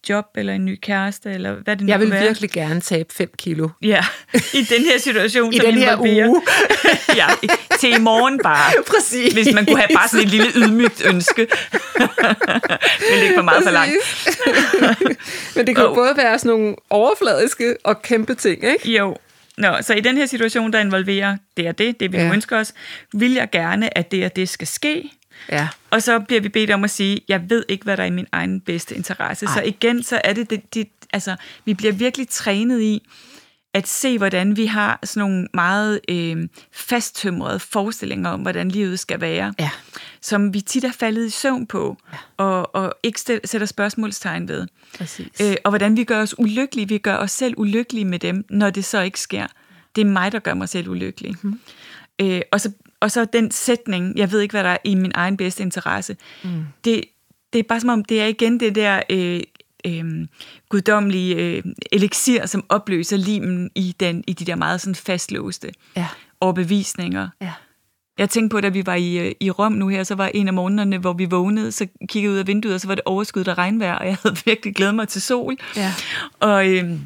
job, 0.09 0.25
eller 0.35 0.53
en 0.53 0.65
ny 0.65 0.79
kæreste, 0.81 1.31
eller 1.31 1.53
hvad 1.53 1.75
det 1.75 1.85
nu 1.85 1.91
Jeg 1.91 1.99
vil 1.99 2.11
være. 2.11 2.21
virkelig 2.21 2.51
gerne 2.51 2.81
tabe 2.81 3.13
5 3.13 3.29
kilo. 3.37 3.69
Ja, 3.81 4.05
i 4.53 4.63
den 4.63 4.81
her 4.81 4.97
situation, 4.99 5.53
I 5.55 5.57
den 5.57 5.73
her 5.73 5.99
uge. 5.99 6.41
ja, 7.21 7.27
til 7.79 7.95
i 7.95 7.99
morgen 7.99 8.39
bare. 8.43 8.71
Præcis. 8.95 9.33
Hvis 9.33 9.53
man 9.53 9.65
kunne 9.65 9.77
have 9.77 9.89
bare 9.95 10.07
sådan 10.07 10.25
et 10.25 10.31
lille 10.31 10.47
ydmygt 10.55 11.05
ønske. 11.05 11.41
det 11.41 11.49
er 13.11 13.21
ikke 13.21 13.35
for 13.35 13.41
meget 13.41 13.63
for 13.63 13.71
langt. 13.71 13.93
Men 15.55 15.67
det 15.67 15.75
kan 15.75 15.85
jo 15.85 15.93
både 15.93 16.13
være 16.17 16.39
sådan 16.39 16.59
nogle 16.59 16.75
overfladiske 16.89 17.75
og 17.83 18.01
kæmpe 18.01 18.33
ting, 18.35 18.63
ikke? 18.63 18.91
Jo. 18.91 19.17
Nå, 19.57 19.67
så 19.81 19.93
i 19.93 19.99
den 19.99 20.17
her 20.17 20.25
situation, 20.25 20.73
der 20.73 20.79
involverer 20.79 21.37
det 21.57 21.67
og 21.67 21.77
det, 21.77 21.99
det 21.99 22.11
vi 22.11 22.17
ja. 22.17 22.33
ønsker 22.33 22.57
os, 22.59 22.73
vil 23.13 23.33
jeg 23.33 23.49
gerne, 23.51 23.97
at 23.97 24.11
det 24.11 24.25
og 24.25 24.35
det 24.35 24.49
skal 24.49 24.67
ske. 24.67 25.11
Ja. 25.51 25.67
Og 25.89 26.03
så 26.03 26.19
bliver 26.19 26.41
vi 26.41 26.49
bedt 26.49 26.71
om 26.71 26.83
at 26.83 26.89
sige, 26.89 27.21
jeg 27.27 27.49
ved 27.49 27.65
ikke, 27.67 27.83
hvad 27.83 27.97
der 27.97 28.03
er 28.03 28.07
i 28.07 28.11
min 28.11 28.27
egen 28.31 28.61
bedste 28.61 28.95
interesse. 28.95 29.45
Ej. 29.45 29.53
Så 29.53 29.61
igen, 29.61 30.03
så 30.03 30.21
er 30.23 30.33
det, 30.33 30.49
det, 30.49 30.73
det, 30.73 30.87
altså, 31.13 31.35
vi 31.65 31.73
bliver 31.73 31.93
virkelig 31.93 32.29
trænet 32.29 32.81
i 32.81 33.07
at 33.73 33.87
se, 33.87 34.17
hvordan 34.17 34.57
vi 34.57 34.65
har 34.65 34.99
sådan 35.03 35.29
nogle 35.29 35.47
meget 35.53 35.99
øh, 36.09 36.47
fasttømrede 36.71 37.59
forestillinger 37.59 38.29
om, 38.29 38.41
hvordan 38.41 38.69
livet 38.69 38.99
skal 38.99 39.21
være, 39.21 39.53
Ja. 39.59 39.69
som 40.21 40.53
vi 40.53 40.61
tit 40.61 40.83
er 40.83 40.91
faldet 40.91 41.25
i 41.25 41.29
søvn 41.29 41.67
på, 41.67 41.97
ja. 42.13 42.17
og, 42.37 42.75
og 42.75 42.93
ikke 43.03 43.19
sætter 43.45 43.65
spørgsmålstegn 43.65 44.47
ved. 44.47 44.67
Præcis. 44.97 45.27
Øh, 45.41 45.55
og 45.63 45.71
hvordan 45.71 45.97
vi 45.97 46.03
gør 46.03 46.21
os 46.21 46.39
ulykkelige. 46.39 46.87
Vi 46.87 46.97
gør 46.97 47.15
os 47.17 47.31
selv 47.31 47.53
ulykkelige 47.57 48.05
med 48.05 48.19
dem, 48.19 48.45
når 48.49 48.69
det 48.69 48.85
så 48.85 49.01
ikke 49.01 49.19
sker. 49.19 49.47
Det 49.95 50.01
er 50.01 50.05
mig, 50.05 50.31
der 50.31 50.39
gør 50.39 50.53
mig 50.53 50.69
selv 50.69 50.89
ulykkelig. 50.89 51.35
Mm. 51.41 51.59
Øh, 52.21 52.41
og, 52.51 52.61
så, 52.61 52.71
og 52.99 53.11
så 53.11 53.25
den 53.25 53.51
sætning, 53.51 54.17
jeg 54.17 54.31
ved 54.31 54.41
ikke, 54.41 54.53
hvad 54.53 54.63
der 54.63 54.69
er 54.69 54.77
i 54.83 54.95
min 54.95 55.11
egen 55.15 55.37
bedste 55.37 55.63
interesse. 55.63 56.17
Mm. 56.43 56.49
Det, 56.85 57.03
det 57.53 57.59
er 57.59 57.63
bare 57.63 57.79
som 57.79 57.89
om, 57.89 58.05
det 58.05 58.21
er 58.21 58.25
igen 58.25 58.59
det 58.59 58.75
der 58.75 59.01
øh, 59.09 59.41
øh, 59.85 60.27
guddommelige 60.69 61.35
øh, 61.35 61.63
elixir, 61.91 62.45
som 62.45 62.63
opløser 62.69 63.17
limen 63.17 63.71
i, 63.75 63.95
den, 63.99 64.23
i 64.27 64.33
de 64.33 64.45
der 64.45 64.55
meget 64.55 64.81
sådan 64.81 64.95
fastlåste 64.95 65.71
Ja. 65.95 66.07
overbevisninger. 66.41 67.29
Ja. 67.41 67.51
Jeg 68.17 68.29
tænkte 68.29 68.53
på, 68.53 68.61
da 68.61 68.69
vi 68.69 68.85
var 68.85 68.95
i, 68.95 69.17
øh, 69.17 69.31
i 69.39 69.51
Rom 69.51 69.71
nu 69.73 69.87
her, 69.87 70.03
så 70.03 70.15
var 70.15 70.27
en 70.33 70.47
af 70.47 70.53
morgenerne, 70.53 70.97
hvor 70.97 71.13
vi 71.13 71.25
vågnede, 71.25 71.71
så 71.71 71.87
kiggede 72.09 72.23
jeg 72.23 72.31
ud 72.33 72.37
af 72.39 72.47
vinduet, 72.47 72.75
og 72.75 72.81
så 72.81 72.87
var 72.87 72.95
det 72.95 73.03
overskyet 73.05 73.47
af 73.47 73.57
regnvejr, 73.57 73.95
og 73.95 74.05
jeg 74.07 74.17
havde 74.23 74.37
virkelig 74.45 74.75
glædet 74.75 74.95
mig 74.95 75.07
til 75.07 75.21
sol. 75.21 75.55
Ja. 75.75 75.93
Og, 76.39 76.67
øhm, 76.69 76.99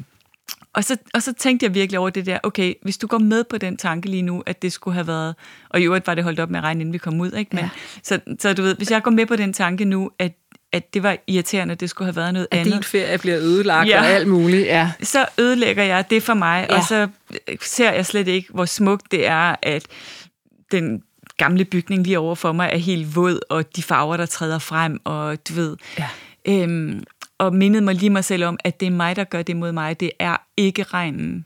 og, 0.74 0.84
så, 0.84 0.96
og 1.14 1.22
så 1.22 1.32
tænkte 1.32 1.64
jeg 1.66 1.74
virkelig 1.74 1.98
over 1.98 2.10
det 2.10 2.26
der, 2.26 2.38
okay, 2.42 2.74
hvis 2.82 2.98
du 2.98 3.06
går 3.06 3.18
med 3.18 3.44
på 3.44 3.58
den 3.58 3.76
tanke 3.76 4.08
lige 4.08 4.22
nu, 4.22 4.42
at 4.46 4.62
det 4.62 4.72
skulle 4.72 4.94
have 4.94 5.06
været, 5.06 5.34
og 5.70 5.80
i 5.80 5.84
øvrigt 5.84 6.06
var 6.06 6.14
det 6.14 6.24
holdt 6.24 6.40
op 6.40 6.50
med 6.50 6.58
at 6.58 6.64
regne, 6.64 6.80
inden 6.80 6.92
vi 6.92 6.98
kom 6.98 7.20
ud, 7.20 7.32
ikke? 7.32 7.56
Men, 7.56 7.64
Ja. 7.64 7.70
så, 8.02 8.20
så 8.38 8.52
du 8.54 8.62
ved, 8.62 8.76
hvis 8.76 8.90
jeg 8.90 9.02
går 9.02 9.10
med 9.10 9.26
på 9.26 9.36
den 9.36 9.52
tanke 9.52 9.84
nu, 9.84 10.10
at, 10.18 10.32
at 10.72 10.94
det 10.94 11.02
var 11.02 11.16
irriterende, 11.26 11.72
at 11.72 11.80
det 11.80 11.90
skulle 11.90 12.06
have 12.06 12.16
været 12.16 12.32
noget 12.32 12.46
At 12.50 12.58
andet, 12.58 12.72
din 12.74 12.82
ferie 12.82 13.18
bliver 13.18 13.38
ødelagt 13.38 13.88
Ja. 13.88 14.00
og 14.00 14.06
alt 14.06 14.28
muligt. 14.28 14.66
Ja. 14.66 14.92
så 15.02 15.26
ødelægger 15.38 15.82
jeg 15.84 16.10
det 16.10 16.22
for 16.22 16.34
mig, 16.34 16.66
Ja. 16.68 16.74
ja. 16.74 16.80
og 16.80 16.86
så 16.86 17.08
ser 17.62 17.92
jeg 17.92 18.06
slet 18.06 18.28
ikke, 18.28 18.48
hvor 18.52 18.64
smukt 18.64 19.12
det 19.12 19.26
er, 19.26 19.54
at 19.62 19.86
den 20.72 21.02
gamle 21.36 21.64
bygning 21.64 22.02
lige 22.04 22.18
over 22.18 22.34
for 22.34 22.52
mig 22.52 22.70
er 22.72 22.76
helt 22.78 23.16
våd, 23.16 23.40
og 23.50 23.76
de 23.76 23.82
farver, 23.82 24.16
der 24.16 24.26
træder 24.26 24.58
frem, 24.58 25.00
og 25.04 25.48
du 25.48 25.54
ved... 25.54 25.76
Ja. 25.98 26.08
Øhm, 26.48 27.02
og 27.40 27.54
mindede 27.54 27.84
mig 27.84 27.94
lige 27.94 28.10
mig 28.10 28.24
selv 28.24 28.44
om, 28.44 28.58
at 28.64 28.80
det 28.80 28.86
er 28.86 28.90
mig, 28.90 29.16
der 29.16 29.24
gør 29.24 29.42
det 29.42 29.56
mod 29.56 29.72
mig. 29.72 30.00
Det 30.00 30.10
er 30.18 30.36
ikke 30.56 30.82
regnen. 30.82 31.44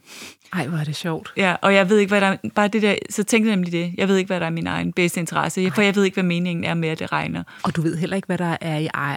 Ej, 0.53 0.67
hvor 0.67 0.79
er 0.79 0.85
det 0.85 0.97
sjovt. 0.97 1.33
Ja, 1.37 1.57
og 1.63 1.75
jeg 1.75 1.89
ved 1.89 1.99
ikke, 1.99 2.11
hvad 2.11 2.21
der 2.21 2.37
bare 2.55 2.69
det 2.69 2.83
der, 2.83 2.95
så 3.11 3.25
tænkte 3.25 3.49
jeg 3.49 3.57
nemlig 3.57 3.73
det. 3.73 3.95
Jeg 3.99 4.09
ved 4.09 4.17
ikke, 4.17 4.27
hvad 4.29 4.41
der 4.41 4.47
er 4.47 4.51
min 4.51 4.67
egen 4.67 4.93
bedste 4.93 5.21
interesse, 5.21 5.71
for 5.71 5.83
jeg 5.83 5.97
ved 5.97 6.05
ikke, 6.05 6.15
hvad 6.15 6.25
meningen 6.25 6.65
er 6.65 6.75
med, 6.75 6.89
at 6.89 6.99
det 6.99 7.13
regner. 7.13 7.43
Og 7.63 7.77
du 7.77 7.83
ved 7.83 7.97
heller 7.97 8.17
ikke, 8.17 8.27
hvad 8.27 8.39
der 8.39 8.57
er 8.61 8.79
i, 8.79 8.87
ej- 8.95 9.17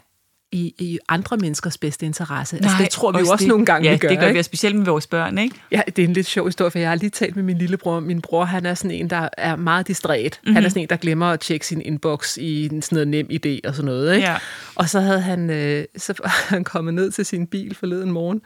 i, 0.51 0.73
i 0.79 0.99
andre 1.09 1.37
menneskers 1.37 1.77
bedste 1.77 2.05
interesse. 2.05 2.55
altså, 2.55 2.71
Nej, 2.71 2.81
det 2.81 2.89
tror 2.89 3.11
vi 3.11 3.19
jo 3.19 3.25
også 3.25 3.43
det, 3.43 3.47
nogle 3.47 3.65
gange, 3.65 3.87
ja, 3.87 3.93
vi 3.93 3.97
gør. 3.97 4.07
det 4.07 4.19
gør 4.19 4.25
vi, 4.25 4.29
ikke? 4.29 4.39
og 4.39 4.45
specielt 4.45 4.75
med 4.75 4.85
vores 4.85 5.07
børn, 5.07 5.37
ikke? 5.37 5.55
Ja, 5.71 5.81
det 5.85 5.99
er 5.99 6.07
en 6.07 6.13
lidt 6.13 6.27
sjov 6.27 6.45
historie, 6.45 6.71
for 6.71 6.79
jeg 6.79 6.89
har 6.89 6.95
lige 6.95 7.09
talt 7.09 7.35
med 7.35 7.43
min 7.43 7.57
lillebror. 7.57 7.99
Min 7.99 8.21
bror, 8.21 8.45
han 8.45 8.65
er 8.65 8.73
sådan 8.73 8.91
en, 8.91 9.09
der 9.09 9.29
er 9.37 9.55
meget 9.55 9.87
distræt. 9.87 10.19
Mhm. 10.19 10.31
Mm-hmm. 10.43 10.55
Han 10.55 10.65
er 10.65 10.69
sådan 10.69 10.81
en, 10.81 10.89
der 10.89 10.95
glemmer 10.95 11.25
at 11.25 11.39
tjekke 11.39 11.67
sin 11.67 11.81
inbox 11.81 12.37
i 12.37 12.67
sådan 12.67 12.81
noget 12.91 13.07
nem 13.07 13.27
idé 13.31 13.69
og 13.69 13.75
sådan 13.75 13.85
noget. 13.85 14.15
Ikke? 14.15 14.27
Ja. 14.27 14.37
Og 14.75 14.89
så 14.89 14.99
havde 14.99 15.21
han, 15.21 15.49
øh, 15.49 15.85
så 15.97 16.13
han 16.49 16.63
kommet 16.63 16.93
ned 16.93 17.11
til 17.11 17.25
sin 17.25 17.47
bil 17.47 17.75
forleden 17.75 18.11
morgen. 18.11 18.41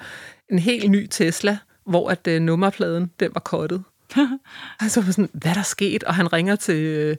En 0.51 0.59
helt 0.59 0.91
ny 0.91 1.07
Tesla, 1.11 1.57
hvor 1.85 2.09
at 2.09 2.27
øh, 2.27 2.41
nummerpladen, 2.41 3.11
den 3.19 3.29
var 3.33 3.41
kottet. 3.41 3.83
og 4.81 4.89
så 4.89 5.01
var 5.01 5.11
sådan, 5.11 5.29
hvad 5.33 5.51
er 5.51 5.55
der 5.55 5.63
sket? 5.63 6.03
Og 6.03 6.15
han 6.15 6.33
ringer 6.33 6.55
til 6.55 6.75
øh, 6.75 7.15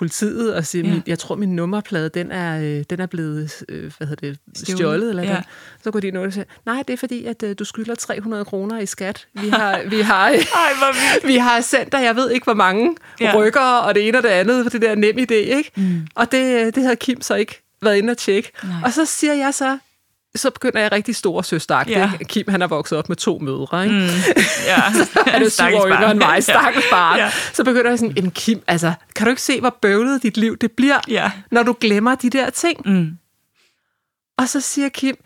politiet 0.00 0.54
og 0.54 0.66
siger, 0.66 0.88
Ja. 0.94 1.00
jeg 1.06 1.18
tror, 1.18 1.34
min 1.36 1.56
nummerplade, 1.56 2.08
den 2.08 2.30
er, 2.30 2.60
øh, 2.60 2.84
den 2.90 3.00
er 3.00 3.06
blevet 3.06 3.52
øh, 3.68 3.92
hvad 3.98 4.06
hedder 4.08 4.28
det, 4.28 4.38
Stjålet. 4.56 4.78
stjålet. 4.78 5.08
Eller 5.10 5.22
Ja. 5.22 5.42
Så 5.84 5.90
går 5.90 6.00
de 6.00 6.08
ind 6.08 6.16
og 6.16 6.32
siger, 6.32 6.44
nej, 6.66 6.82
det 6.88 6.92
er 6.92 6.96
fordi, 6.96 7.24
at 7.24 7.42
øh, 7.42 7.54
du 7.58 7.64
skylder 7.64 7.94
300 7.94 8.44
kroner 8.44 8.78
i 8.78 8.86
skat. 8.86 9.26
Vi 9.34 9.48
har, 9.48 9.80
vi 9.90 10.00
har, 10.00 10.28
Ej, 10.30 10.38
vi 11.24 11.36
har 11.36 11.60
sendt 11.60 11.92
dig, 11.92 12.02
jeg 12.02 12.16
ved 12.16 12.30
ikke 12.30 12.44
hvor 12.44 12.54
mange 12.54 12.96
ja. 13.20 13.32
rykker, 13.36 13.60
og 13.60 13.94
det 13.94 14.08
ene 14.08 14.18
og 14.18 14.22
det 14.22 14.28
andet, 14.28 14.64
for 14.64 14.70
det 14.70 14.82
der 14.82 14.94
nem 14.94 15.18
idé, 15.18 15.34
ikke? 15.34 15.70
Mm. 15.76 16.06
Og 16.14 16.32
det, 16.32 16.74
det 16.74 16.82
havde 16.82 16.96
Kim 16.96 17.22
så 17.22 17.34
ikke 17.34 17.62
været 17.82 17.96
inde 17.96 18.10
og 18.10 18.18
tjekke. 18.18 18.50
Nej. 18.64 18.72
Og 18.84 18.92
så 18.92 19.04
siger 19.04 19.34
jeg 19.34 19.54
så, 19.54 19.78
så 20.36 20.50
begynder 20.50 20.80
jeg 20.80 20.92
rigtig 20.92 21.16
stor 21.16 21.42
søstagt. 21.42 21.90
Ja. 21.90 22.10
Kim, 22.24 22.48
han 22.48 22.62
er 22.62 22.66
vokset 22.66 22.98
op 22.98 23.08
med 23.08 23.16
to 23.16 23.38
mødre, 23.38 23.84
ikke? 23.84 23.94
Mm. 23.96 24.06
Ja. 24.66 24.82
Er 25.34 25.38
det 25.38 25.52
syv 25.52 25.64
år 25.64 25.86
yngre 25.86 26.10
end 26.10 26.18
mig, 26.18 26.42
stakkels 26.42 26.84
barn. 26.90 27.18
Ja. 27.18 27.24
Ja. 27.24 27.30
Så 27.52 27.64
begynder 27.64 27.90
jeg 27.90 27.98
sådan, 27.98 28.14
jamen 28.16 28.30
Kim, 28.30 28.62
altså, 28.66 28.92
kan 29.16 29.26
du 29.26 29.30
ikke 29.30 29.42
se, 29.42 29.60
hvor 29.60 29.76
bøvlet 29.82 30.22
dit 30.22 30.36
liv 30.36 30.56
det 30.56 30.72
bliver, 30.72 30.98
Ja. 31.08 31.30
når 31.50 31.62
du 31.62 31.76
glemmer 31.80 32.14
de 32.14 32.30
der 32.30 32.50
ting? 32.50 32.80
Mm. 32.84 33.10
Og 34.38 34.48
så 34.48 34.60
siger 34.60 34.88
Kim, 34.88 35.16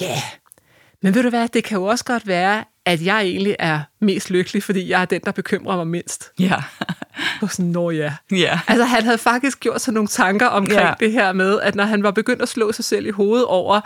ja, 0.00 0.06
yeah, 0.06 0.18
men 1.02 1.14
ved 1.14 1.22
du 1.22 1.28
hvad, 1.28 1.48
det 1.48 1.64
kan 1.64 1.78
jo 1.78 1.84
også 1.84 2.04
godt 2.04 2.26
være, 2.26 2.64
at 2.88 3.04
jeg 3.04 3.20
egentlig 3.20 3.56
er 3.58 3.80
mest 4.00 4.30
lykkelig, 4.30 4.62
fordi 4.62 4.90
jeg 4.90 5.00
er 5.00 5.04
den, 5.04 5.20
der 5.24 5.32
bekymrer 5.32 5.76
mig 5.76 5.86
mindst. 5.86 6.32
Ja. 6.38 6.54
Og 7.42 7.50
sådan, 7.50 7.70
nå 7.70 7.90
ja. 7.90 8.12
Ja. 8.32 8.60
Altså, 8.68 8.84
han 8.84 9.04
havde 9.04 9.18
faktisk 9.18 9.60
gjort 9.60 9.80
sig 9.80 9.94
nogle 9.94 10.08
tanker 10.08 10.46
omkring 10.46 10.80
ja. 10.80 10.92
det 11.00 11.12
her 11.12 11.32
med, 11.32 11.60
at 11.60 11.74
når 11.74 11.84
han 11.84 12.02
var 12.02 12.10
begyndt 12.10 12.42
at 12.42 12.48
slå 12.48 12.72
sig 12.72 12.84
selv 12.84 13.06
i 13.06 13.10
hovedet 13.10 13.46
over, 13.46 13.80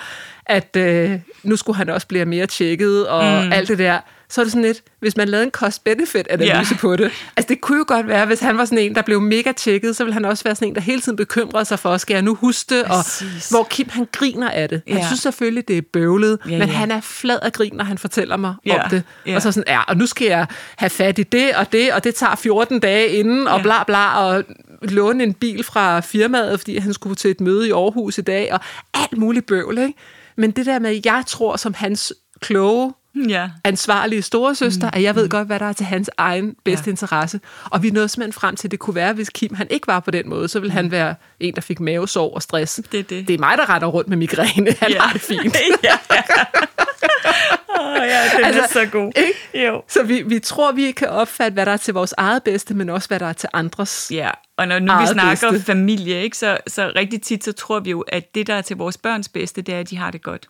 at 0.47 0.77
øh, 0.77 1.21
nu 1.43 1.57
skulle 1.57 1.77
han 1.77 1.91
også 1.91 2.07
blive 2.07 2.25
mere 2.25 2.47
tjekket 2.47 3.09
og 3.09 3.45
mm. 3.45 3.53
alt 3.53 3.69
det 3.69 3.79
der, 3.79 3.99
så 4.33 4.40
er 4.40 4.45
det 4.45 4.53
sådan 4.53 4.62
lidt, 4.64 4.83
hvis 5.01 5.16
man 5.16 5.29
lavede 5.29 5.45
en 5.45 5.51
cost-benefit-analyse 5.51 6.75
Ja. 6.75 6.79
på 6.81 6.97
det. 6.97 7.11
Altså, 7.37 7.49
det 7.49 7.61
kunne 7.61 7.79
jo 7.79 7.85
godt 7.88 8.09
være, 8.09 8.27
hvis 8.27 8.40
han 8.40 8.59
var 8.59 8.64
sådan 8.64 8.79
en, 8.79 8.95
der 8.95 9.03
blev 9.03 9.21
mega 9.21 9.53
tjekket, 9.53 9.97
så 9.97 10.05
ville 10.05 10.14
han 10.14 10.25
også 10.25 10.45
være 10.45 10.55
sådan 10.55 10.68
en, 10.68 10.75
der 10.75 10.81
hele 10.81 11.01
tiden 11.01 11.16
bekymrede 11.16 11.64
sig 11.64 11.79
for, 11.79 11.97
skal 11.97 12.14
jeg 12.14 12.23
nu 12.23 12.35
huske 12.35 12.75
det? 12.75 12.85
Og 12.85 13.05
hvor 13.51 13.66
Kim, 13.71 13.88
han 13.90 14.09
griner 14.12 14.51
af 14.51 14.68
det. 14.68 14.83
Han 14.88 15.05
synes 15.07 15.21
selvfølgelig, 15.21 15.68
det 15.68 15.79
er 15.79 15.83
bøvlet, 15.92 16.38
Ja, 16.49 16.59
men 16.59 16.68
ja. 16.68 16.75
han 16.75 16.90
er 16.90 17.01
flad 17.01 17.38
af 17.42 17.53
grin, 17.53 17.73
når 17.75 17.85
han 17.85 17.99
fortæller 17.99 18.37
mig 18.37 18.55
Ja, 18.66 18.85
om 18.85 18.90
det. 18.90 19.03
ja. 19.27 19.37
Og 19.37 19.42
så 19.42 19.53
sådan, 19.53 19.73
ja, 19.75 19.81
og 19.83 19.97
nu 19.97 20.07
skal 20.07 20.27
jeg 20.27 20.47
have 20.77 20.90
fat 20.90 21.18
i 21.18 21.23
det 21.23 21.55
og 21.55 21.73
det, 21.73 21.92
og 21.92 22.05
det 22.05 22.14
tager 22.14 22.35
14 22.37 22.81
dage 22.81 23.09
inden, 23.09 23.49
og 23.49 23.57
Ja. 23.57 23.62
bla 23.62 23.85
bla, 23.85 24.25
og 24.27 24.45
låne 24.83 25.25
en 25.25 25.35
bil 25.35 25.64
fra 25.64 26.01
firmaet, 26.01 26.61
fordi 26.61 26.79
han 26.79 26.92
skulle 26.95 27.16
til 27.16 27.31
et 27.31 27.40
møde 27.40 27.68
i 27.68 27.71
Aarhus 27.71 28.18
i 28.18 28.23
dag, 28.23 28.53
og 28.53 28.61
alt 28.95 29.16
muligt 29.18 29.47
bøvl, 29.47 29.79
ikke? 29.79 29.95
Men 30.37 30.51
det 30.51 30.66
der 30.66 30.79
med, 30.79 31.01
jeg 31.05 31.23
tror 31.27 31.57
som 31.57 31.75
hans 31.75 32.12
kloge, 32.40 32.92
Ja. 33.29 33.51
ansvarlige 33.64 34.22
storesøster, 34.22 34.87
mm. 34.87 34.96
at 34.96 35.03
jeg 35.03 35.14
ved 35.14 35.29
godt, 35.29 35.46
hvad 35.46 35.59
der 35.59 35.66
er 35.66 35.72
til 35.72 35.87
hans 35.87 36.11
egen 36.16 36.57
bedste 36.64 36.87
Ja. 36.87 36.90
ja. 36.90 36.92
interesse. 36.92 37.40
Og 37.70 37.83
vi 37.83 37.90
nåede 37.90 38.09
simpelthen 38.09 38.33
frem 38.33 38.57
til, 38.57 38.66
at 38.66 38.70
det 38.70 38.79
kunne 38.79 38.94
være, 38.94 39.12
hvis 39.12 39.31
Kim 39.31 39.55
han 39.55 39.66
ikke 39.70 39.87
var 39.87 40.01
på 40.01 40.11
den 40.11 40.29
måde, 40.29 40.48
så 40.48 40.61
ville 40.61 40.72
han 40.72 40.90
være 40.90 41.14
en, 41.40 41.55
der 41.55 41.61
fik 41.61 41.81
mavesår 41.81 42.35
og 42.35 42.42
stress. 42.42 42.81
Det 42.92 43.01
er 43.01 43.05
det. 43.05 43.29
Det 43.29 43.35
er 43.35 43.38
mig, 43.38 43.59
der 43.59 43.70
retter 43.70 43.88
rundt 43.88 44.09
med 44.09 44.16
migræne. 44.16 44.72
Han 44.81 44.90
ja. 44.90 45.01
har 45.01 45.12
det 45.12 45.22
fint. 45.22 45.57
ja. 45.85 45.94
oh, 47.81 47.96
ja, 47.96 48.22
den 48.37 48.44
altså, 48.44 48.62
er 48.62 48.66
så 48.66 48.87
god. 48.92 49.12
ikke? 49.16 49.66
Jo. 49.66 49.83
Så 49.88 50.03
vi, 50.03 50.22
vi 50.22 50.38
tror, 50.38 50.72
vi 50.72 50.90
kan 50.90 51.09
opfatte, 51.09 51.55
hvad 51.55 51.66
der 51.66 51.72
er 51.72 51.77
til 51.77 51.94
vores 51.94 52.14
eget 52.16 52.42
bedste, 52.42 52.75
men 52.75 52.88
også 52.88 53.09
hvad 53.09 53.20
der 53.20 53.27
er 53.27 53.33
til 53.33 53.48
andres. 53.53 54.11
Ja, 54.14 54.31
og 54.57 54.68
når 54.68 54.79
nu 54.79 55.01
vi 55.01 55.07
snakker 55.07 55.51
bedste. 55.51 55.66
familie, 55.66 56.22
ikke, 56.22 56.37
så, 56.37 56.59
så 56.66 56.92
rigtig 56.96 57.22
tit, 57.22 57.44
så 57.44 57.53
tror 57.53 57.81
vi 57.81 57.90
jo, 57.90 58.01
at 58.01 58.35
det, 58.35 58.46
der 58.46 58.55
er 58.55 58.62
til 58.62 58.77
vores 58.77 58.98
børns 58.98 59.29
bedste, 59.29 59.62
det 59.62 59.75
er, 59.75 59.81
at 59.81 59.90
de 59.90 59.96
har 59.96 60.11
det 60.11 60.22
godt. 60.22 60.48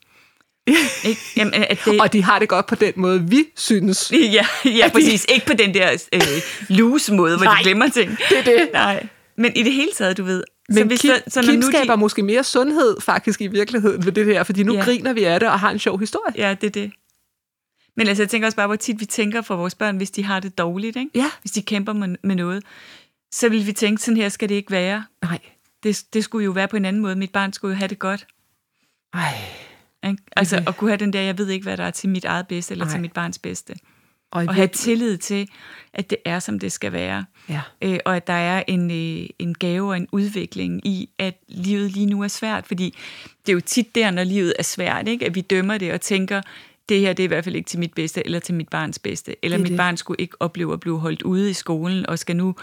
Ikke? 1.04 1.20
Jamen, 1.36 1.54
at 1.54 1.78
det, 1.84 2.00
Og 2.00 2.12
de 2.12 2.22
har 2.22 2.38
det 2.38 2.48
godt 2.48 2.66
på 2.66 2.74
den 2.74 2.92
måde, 2.96 3.24
vi 3.28 3.44
synes. 3.56 4.12
ja, 4.12 4.46
ja, 4.64 4.88
præcis. 4.92 5.26
Ikke 5.28 5.46
på 5.46 5.52
den 5.52 5.74
der 5.74 6.06
øh, 6.12 6.20
loose 6.68 7.14
måde, 7.14 7.36
hvor 7.36 7.44
Nej, 7.44 7.58
de 7.58 7.62
glemmer 7.62 7.88
ting. 7.88 8.18
det 8.28 8.38
er 8.38 8.42
det. 8.44 8.68
Nej. 8.72 9.06
Men 9.36 9.52
i 9.56 9.62
det 9.62 9.72
hele 9.72 9.90
taget, 9.96 10.16
du 10.16 10.24
ved. 10.24 10.44
Men 10.68 10.86
hvis 10.86 11.00
Kim, 11.00 11.10
der- 11.10 11.30
så 11.30 11.40
når 11.42 11.50
Kim 11.50 11.60
nu 11.60 11.66
de- 11.66 11.72
skaber 11.76 11.96
måske 11.96 12.22
mere 12.22 12.44
sundhed 12.44 13.00
faktisk 13.00 13.40
i 13.40 13.46
virkeligheden 13.46 14.04
ved 14.04 14.12
det 14.12 14.26
her, 14.26 14.42
fordi 14.42 14.62
nu 14.62 14.74
Ja. 14.74 14.80
griner 14.84 15.12
vi 15.12 15.24
af 15.24 15.40
det 15.40 15.48
og 15.48 15.60
har 15.60 15.70
en 15.70 15.78
sjov 15.78 15.98
historie. 16.00 16.34
Ja, 16.48 16.54
det 16.60 16.66
er 16.66 16.70
det. 16.70 16.92
Men 17.96 18.08
altså, 18.08 18.22
jeg 18.22 18.30
tænker 18.30 18.46
også 18.48 18.56
bare, 18.56 18.66
hvor 18.66 18.76
tit 18.76 19.00
vi 19.00 19.04
tænker 19.04 19.42
for 19.42 19.56
vores 19.56 19.74
børn, 19.74 19.96
hvis 19.96 20.10
de 20.10 20.24
har 20.24 20.40
det 20.40 20.58
dårligt, 20.58 20.96
ikke? 20.96 21.10
Ja. 21.14 21.30
hvis 21.40 21.52
de 21.52 21.62
kæmper 21.62 21.92
med, 21.92 22.16
med 22.24 22.36
noget, 22.36 22.62
så 23.32 23.48
vil 23.48 23.66
vi 23.66 23.72
tænke, 23.72 24.02
sådan 24.02 24.16
her 24.16 24.28
skal 24.28 24.48
det 24.48 24.54
ikke 24.54 24.70
være. 24.70 25.04
Nej. 25.22 25.38
Det, 25.82 26.02
det 26.12 26.24
skulle 26.24 26.44
jo 26.44 26.50
være 26.50 26.68
på 26.68 26.76
en 26.76 26.84
anden 26.84 27.02
måde. 27.02 27.16
Mit 27.16 27.30
barn 27.32 27.52
skulle 27.52 27.72
jo 27.74 27.78
have 27.78 27.88
det 27.88 27.98
godt. 27.98 28.26
Ej. 29.14 29.34
Ikke? 30.04 30.22
Altså 30.36 30.56
Okay. 30.56 30.68
at 30.68 30.76
kunne 30.76 30.90
have 30.90 30.98
den 30.98 31.12
der, 31.12 31.20
jeg 31.20 31.38
ved 31.38 31.48
ikke, 31.48 31.64
hvad 31.64 31.76
der 31.76 31.84
er 31.84 31.90
til 31.90 32.08
mit 32.08 32.24
eget 32.24 32.48
bedste, 32.48 32.72
eller 32.72 32.84
Nej. 32.84 32.92
til 32.94 33.00
mit 33.00 33.12
barns 33.12 33.38
bedste. 33.38 33.74
Og, 34.30 34.44
Og 34.48 34.54
have 34.54 34.68
tillid 34.68 35.18
til, 35.18 35.48
at 35.94 36.10
det 36.10 36.18
er, 36.24 36.38
som 36.38 36.58
det 36.58 36.72
skal 36.72 36.92
være. 36.92 37.24
Ja. 37.48 37.60
Øh, 37.82 37.98
og 38.04 38.16
at 38.16 38.26
der 38.26 38.32
er 38.32 38.62
en, 38.68 38.90
øh, 38.90 39.26
en 39.38 39.54
gave 39.54 39.88
og 39.88 39.96
en 39.96 40.08
udvikling 40.12 40.86
i, 40.86 41.08
at 41.18 41.34
livet 41.48 41.90
lige 41.92 42.06
nu 42.06 42.22
er 42.22 42.28
svært. 42.28 42.66
Fordi 42.66 42.94
det 43.46 43.52
er 43.52 43.54
jo 43.54 43.60
tit 43.60 43.94
der, 43.94 44.10
når 44.10 44.24
livet 44.24 44.54
er 44.58 44.62
svært, 44.62 45.08
ikke? 45.08 45.26
at 45.26 45.34
vi 45.34 45.40
dømmer 45.40 45.78
det 45.78 45.92
og 45.92 46.00
tænker, 46.00 46.42
det 46.88 47.00
her 47.00 47.12
det 47.12 47.22
er 47.22 47.24
i 47.24 47.26
hvert 47.26 47.44
fald 47.44 47.56
ikke 47.56 47.68
til 47.68 47.78
mit 47.78 47.94
bedste, 47.94 48.24
eller 48.26 48.38
til 48.38 48.54
mit 48.54 48.68
barns 48.68 48.98
bedste. 48.98 49.36
Eller 49.44 49.58
er 49.58 49.62
mit 49.62 49.70
det. 49.70 49.76
barn 49.76 49.96
skulle 49.96 50.20
ikke 50.20 50.36
opleve 50.40 50.72
at 50.72 50.80
blive 50.80 50.98
holdt 50.98 51.22
ude 51.22 51.50
i 51.50 51.52
skolen, 51.52 52.06
og 52.06 52.18
skal 52.18 52.36
nu 52.36 52.54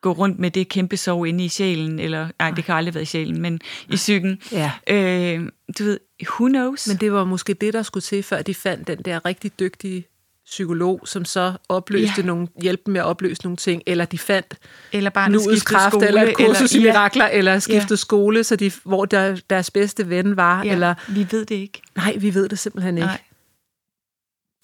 gå 0.00 0.12
rundt 0.12 0.38
med 0.38 0.50
det 0.50 0.68
kæmpe 0.68 0.96
sorg 0.96 1.26
inde 1.26 1.44
i 1.44 1.48
sjælen. 1.48 1.98
Eller, 1.98 2.28
nej, 2.38 2.50
det 2.50 2.64
kan 2.64 2.74
aldrig 2.74 2.94
være 2.94 3.02
i 3.02 3.06
sjælen, 3.06 3.42
men 3.42 3.60
i 3.88 3.96
psyken. 3.96 4.38
Ja. 4.52 4.72
Øh, 4.90 5.48
du 5.78 5.84
ved, 5.84 5.98
who 6.30 6.46
knows? 6.48 6.88
Men 6.88 6.96
det 6.96 7.12
var 7.12 7.24
måske 7.24 7.54
det, 7.54 7.72
der 7.72 7.82
skulle 7.82 8.02
til, 8.02 8.22
før 8.22 8.42
de 8.42 8.54
fandt 8.54 8.86
den 8.88 8.98
der 8.98 9.24
rigtig 9.26 9.60
dygtige 9.60 10.04
psykolog, 10.46 11.00
som 11.04 11.24
så 11.24 11.52
opløste 11.68 12.06
Ja. 12.06 12.12
ja. 12.22 12.26
nogle, 12.26 12.48
hjælp 12.62 12.80
med 12.86 13.00
at 13.00 13.06
opløse 13.06 13.42
nogle 13.42 13.56
ting, 13.56 13.82
eller 13.86 14.04
de 14.04 14.18
fandt 14.18 14.54
eller 14.92 15.10
barnet 15.10 15.32
nuets 15.32 15.44
skiftede 15.44 15.64
kraft, 15.78 15.92
skole, 15.92 16.06
eller 16.06 16.22
et 16.22 16.36
kursus 16.36 16.72
i 16.74 16.78
ja, 16.78 16.84
mirakler, 16.84 17.26
eller 17.26 17.58
skiftet 17.58 17.90
Ja. 17.90 17.96
skole, 17.96 18.44
så 18.44 18.56
de, 18.56 18.72
hvor 18.84 19.04
der, 19.04 19.40
deres 19.50 19.70
bedste 19.70 20.08
ven 20.10 20.36
var, 20.36 20.64
ja, 20.64 20.72
eller 20.72 20.94
vi 21.08 21.26
ved 21.30 21.44
det 21.46 21.54
ikke. 21.54 21.82
nej, 21.96 22.16
vi 22.20 22.34
ved 22.34 22.48
det 22.48 22.58
simpelthen 22.58 22.96
ikke. 22.96 23.06
Nej. 23.06 23.18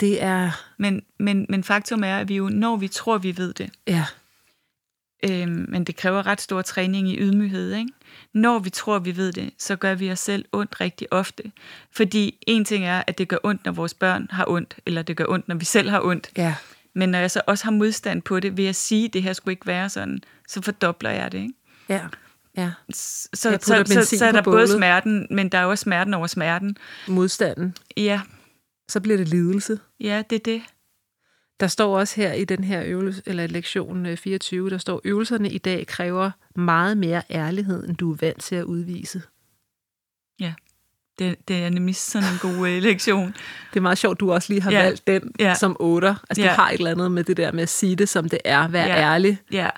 Det 0.00 0.22
er, 0.22 0.50
Men, 0.78 1.02
men, 1.18 1.46
men 1.48 1.64
faktum 1.64 2.04
er, 2.04 2.18
at 2.18 2.28
vi 2.28 2.37
jo, 2.37 2.48
når 2.48 2.76
vi 2.76 2.88
tror, 2.88 3.18
vi 3.18 3.37
ved 3.37 3.54
det, 3.54 3.70
ja, 3.87 4.04
øhm, 5.30 5.66
men 5.68 5.85
det 5.85 5.96
kræver 5.96 6.26
ret 6.26 6.40
stor 6.40 6.62
træning 6.62 7.09
i 7.09 7.18
ydmyghed, 7.18 7.74
ikke? 7.74 7.92
Når 8.33 8.59
vi 8.59 8.70
tror, 8.70 8.98
vi 8.98 9.16
ved 9.16 9.33
det, 9.33 9.50
så 9.59 9.76
gør 9.76 9.94
vi 9.94 10.11
os 10.11 10.18
selv 10.18 10.44
ondt 10.52 10.80
rigtig 10.80 11.12
ofte. 11.12 11.42
Fordi 11.90 12.38
en 12.46 12.64
ting 12.64 12.85
er, 12.85 13.02
at 13.07 13.18
det 13.18 13.28
gør 13.28 13.37
ondt, 13.42 13.64
når 13.64 13.72
vores 13.72 13.94
børn 13.94 14.28
har 14.30 14.44
ondt, 14.48 14.76
eller 14.87 15.02
det 15.02 15.16
gør 15.16 15.24
ondt, 15.28 15.48
når 15.48 15.54
vi 15.54 15.64
selv 15.64 15.90
har 15.90 16.00
ondt. 16.00 16.30
ja, 16.37 16.54
Men 16.94 17.09
når 17.09 17.18
jeg 17.18 17.30
så 17.30 17.40
også 17.46 17.64
har 17.64 17.70
modstand 17.70 18.22
på 18.22 18.40
det, 18.40 18.57
ved 18.57 18.66
at 18.66 18.76
sige, 18.76 19.04
at 19.04 19.12
det 19.12 19.22
her 19.22 19.33
skulle 19.33 19.52
ikke 19.52 19.66
være 19.66 19.88
sådan, 19.88 20.20
så 20.48 20.62
fordobler 20.62 21.11
jeg 21.11 21.33
det, 21.33 21.38
ikke? 21.38 21.54
ja, 21.88 22.00
ja. 22.57 22.70
Så, 22.90 23.28
så, 23.35 23.59
så, 23.87 24.16
så 24.16 24.24
er 24.24 24.33
der 24.33 24.42
både 24.42 24.68
smerten, 24.68 25.26
men 25.30 25.48
der 25.48 25.59
er 25.59 25.64
også 25.64 25.83
smerten 25.83 26.14
over 26.14 26.26
smerten. 26.26 26.76
Modstanden. 27.09 27.76
Ja, 27.96 28.20
Så 28.88 29.01
bliver 29.01 29.16
det 29.16 29.29
lidelse. 29.29 29.79
ja, 30.01 30.23
det 30.31 30.37
er 30.37 30.40
det. 30.44 30.62
Der 31.61 31.66
står 31.66 31.99
også 31.99 32.16
her 32.16 32.33
i 32.33 32.44
den 32.44 32.64
her 32.64 32.83
øvelse, 32.87 33.23
eller 33.27 33.47
lektion 33.47 34.07
øh, 34.07 34.16
24, 34.16 34.70
der 34.70 34.79
står, 34.79 35.01
øvelserne 35.05 35.51
i 35.51 35.59
dag 35.59 35.87
kræver 35.87 36.31
meget 36.57 36.99
mere 36.99 37.23
ærlighed, 37.31 37.88
end 37.88 37.97
du 37.97 38.12
er 38.12 38.16
vant 38.20 38.42
til 38.42 38.55
at 38.55 38.64
udvise. 38.64 39.23
Det, 41.18 41.49
det 41.49 41.64
er 41.64 41.70
nemlig 41.70 41.97
sådan 41.97 42.29
en 42.33 42.38
god 42.42 42.68
øh, 42.68 42.83
lektion. 42.83 43.27
Det 43.70 43.77
er 43.77 43.81
meget 43.81 43.99
sjovt, 43.99 44.20
du 44.20 44.33
også 44.33 44.53
lige 44.53 44.62
har 44.62 44.70
Ja. 44.70 44.79
ja. 44.79 44.85
valgt 44.85 45.07
den 45.07 45.33
Ja. 45.38 45.44
ja. 45.44 45.55
som 45.55 45.77
otter. 45.81 46.14
Altså, 46.31 46.42
Ja. 46.44 46.49
du 46.51 46.55
har 46.55 46.70
et 46.70 46.75
eller 46.79 46.90
andet 46.90 47.12
med 47.12 47.25
det 47.25 47.37
der 47.37 47.53
med 47.53 47.62
at 47.62 47.68
sige 47.68 47.97
det, 47.97 48.09
som 48.09 48.29
det 48.29 48.38
er. 48.44 48.68
Vær 48.68 48.87
Ja. 48.87 48.94
ja. 48.94 49.01
ærlig. 49.01 49.38
Ja. 49.53 49.70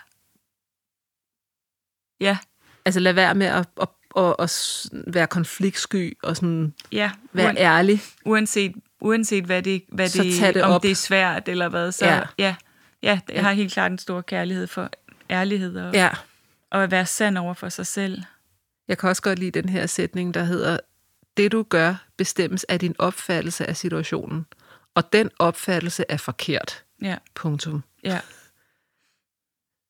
Ja, 2.21 2.39
Altså, 2.85 3.01
lad 3.01 3.13
være 3.13 3.35
med 3.35 3.47
at, 3.47 3.69
at, 4.17 4.35
at, 4.39 4.51
s- 4.51 4.91
være 5.07 5.27
konfliktsky 5.27 6.19
og 6.23 6.37
sådan 6.37 6.75
ja. 6.93 7.11
være 7.33 7.57
ærlig. 7.59 8.01
uanset, 8.25 8.73
uanset 9.01 9.45
hvad 9.45 9.63
det, 9.63 9.85
hvad 9.89 10.09
Så 10.09 10.23
det, 10.53 10.63
om 10.63 10.71
op. 10.71 10.83
det 10.83 10.91
er 10.91 10.95
svært 10.95 11.49
eller 11.49 11.69
hvad, 11.69 11.93
så 11.93 12.07
Ja. 12.07 12.13
ja, 12.15 12.23
ja, 12.39 12.55
ja 13.03 13.35
jeg 13.35 13.45
har 13.45 13.53
helt 13.53 13.73
klart 13.73 13.93
en 13.93 13.99
stor 13.99 14.21
kærlighed 14.21 14.67
for 14.67 14.91
ærlighed 15.31 15.77
og, 15.77 15.95
Ja. 15.95 16.11
og 16.71 16.83
at 16.83 16.91
være 16.91 17.07
sand 17.07 17.39
over 17.39 17.55
for 17.55 17.69
sig 17.69 17.87
selv. 17.87 18.23
Jeg 18.89 18.99
kan 18.99 19.09
også 19.09 19.23
godt 19.23 19.39
lide 19.39 19.51
den 19.63 19.69
her 19.69 19.87
sætning, 19.87 20.35
der 20.35 20.45
hedder, 20.45 20.79
det 21.37 21.53
du 21.53 21.63
gør 21.63 21.95
bestemmes 22.17 22.65
af 22.65 22.81
din 22.81 22.95
opfattelse 22.99 23.67
af 23.67 23.77
situationen, 23.77 24.47
og 24.95 25.13
den 25.13 25.31
opfattelse 25.39 26.05
er 26.09 26.17
forkert. 26.17 26.83
Ja, 27.03 27.17
Punktum. 27.35 27.83
ja, 28.05 28.21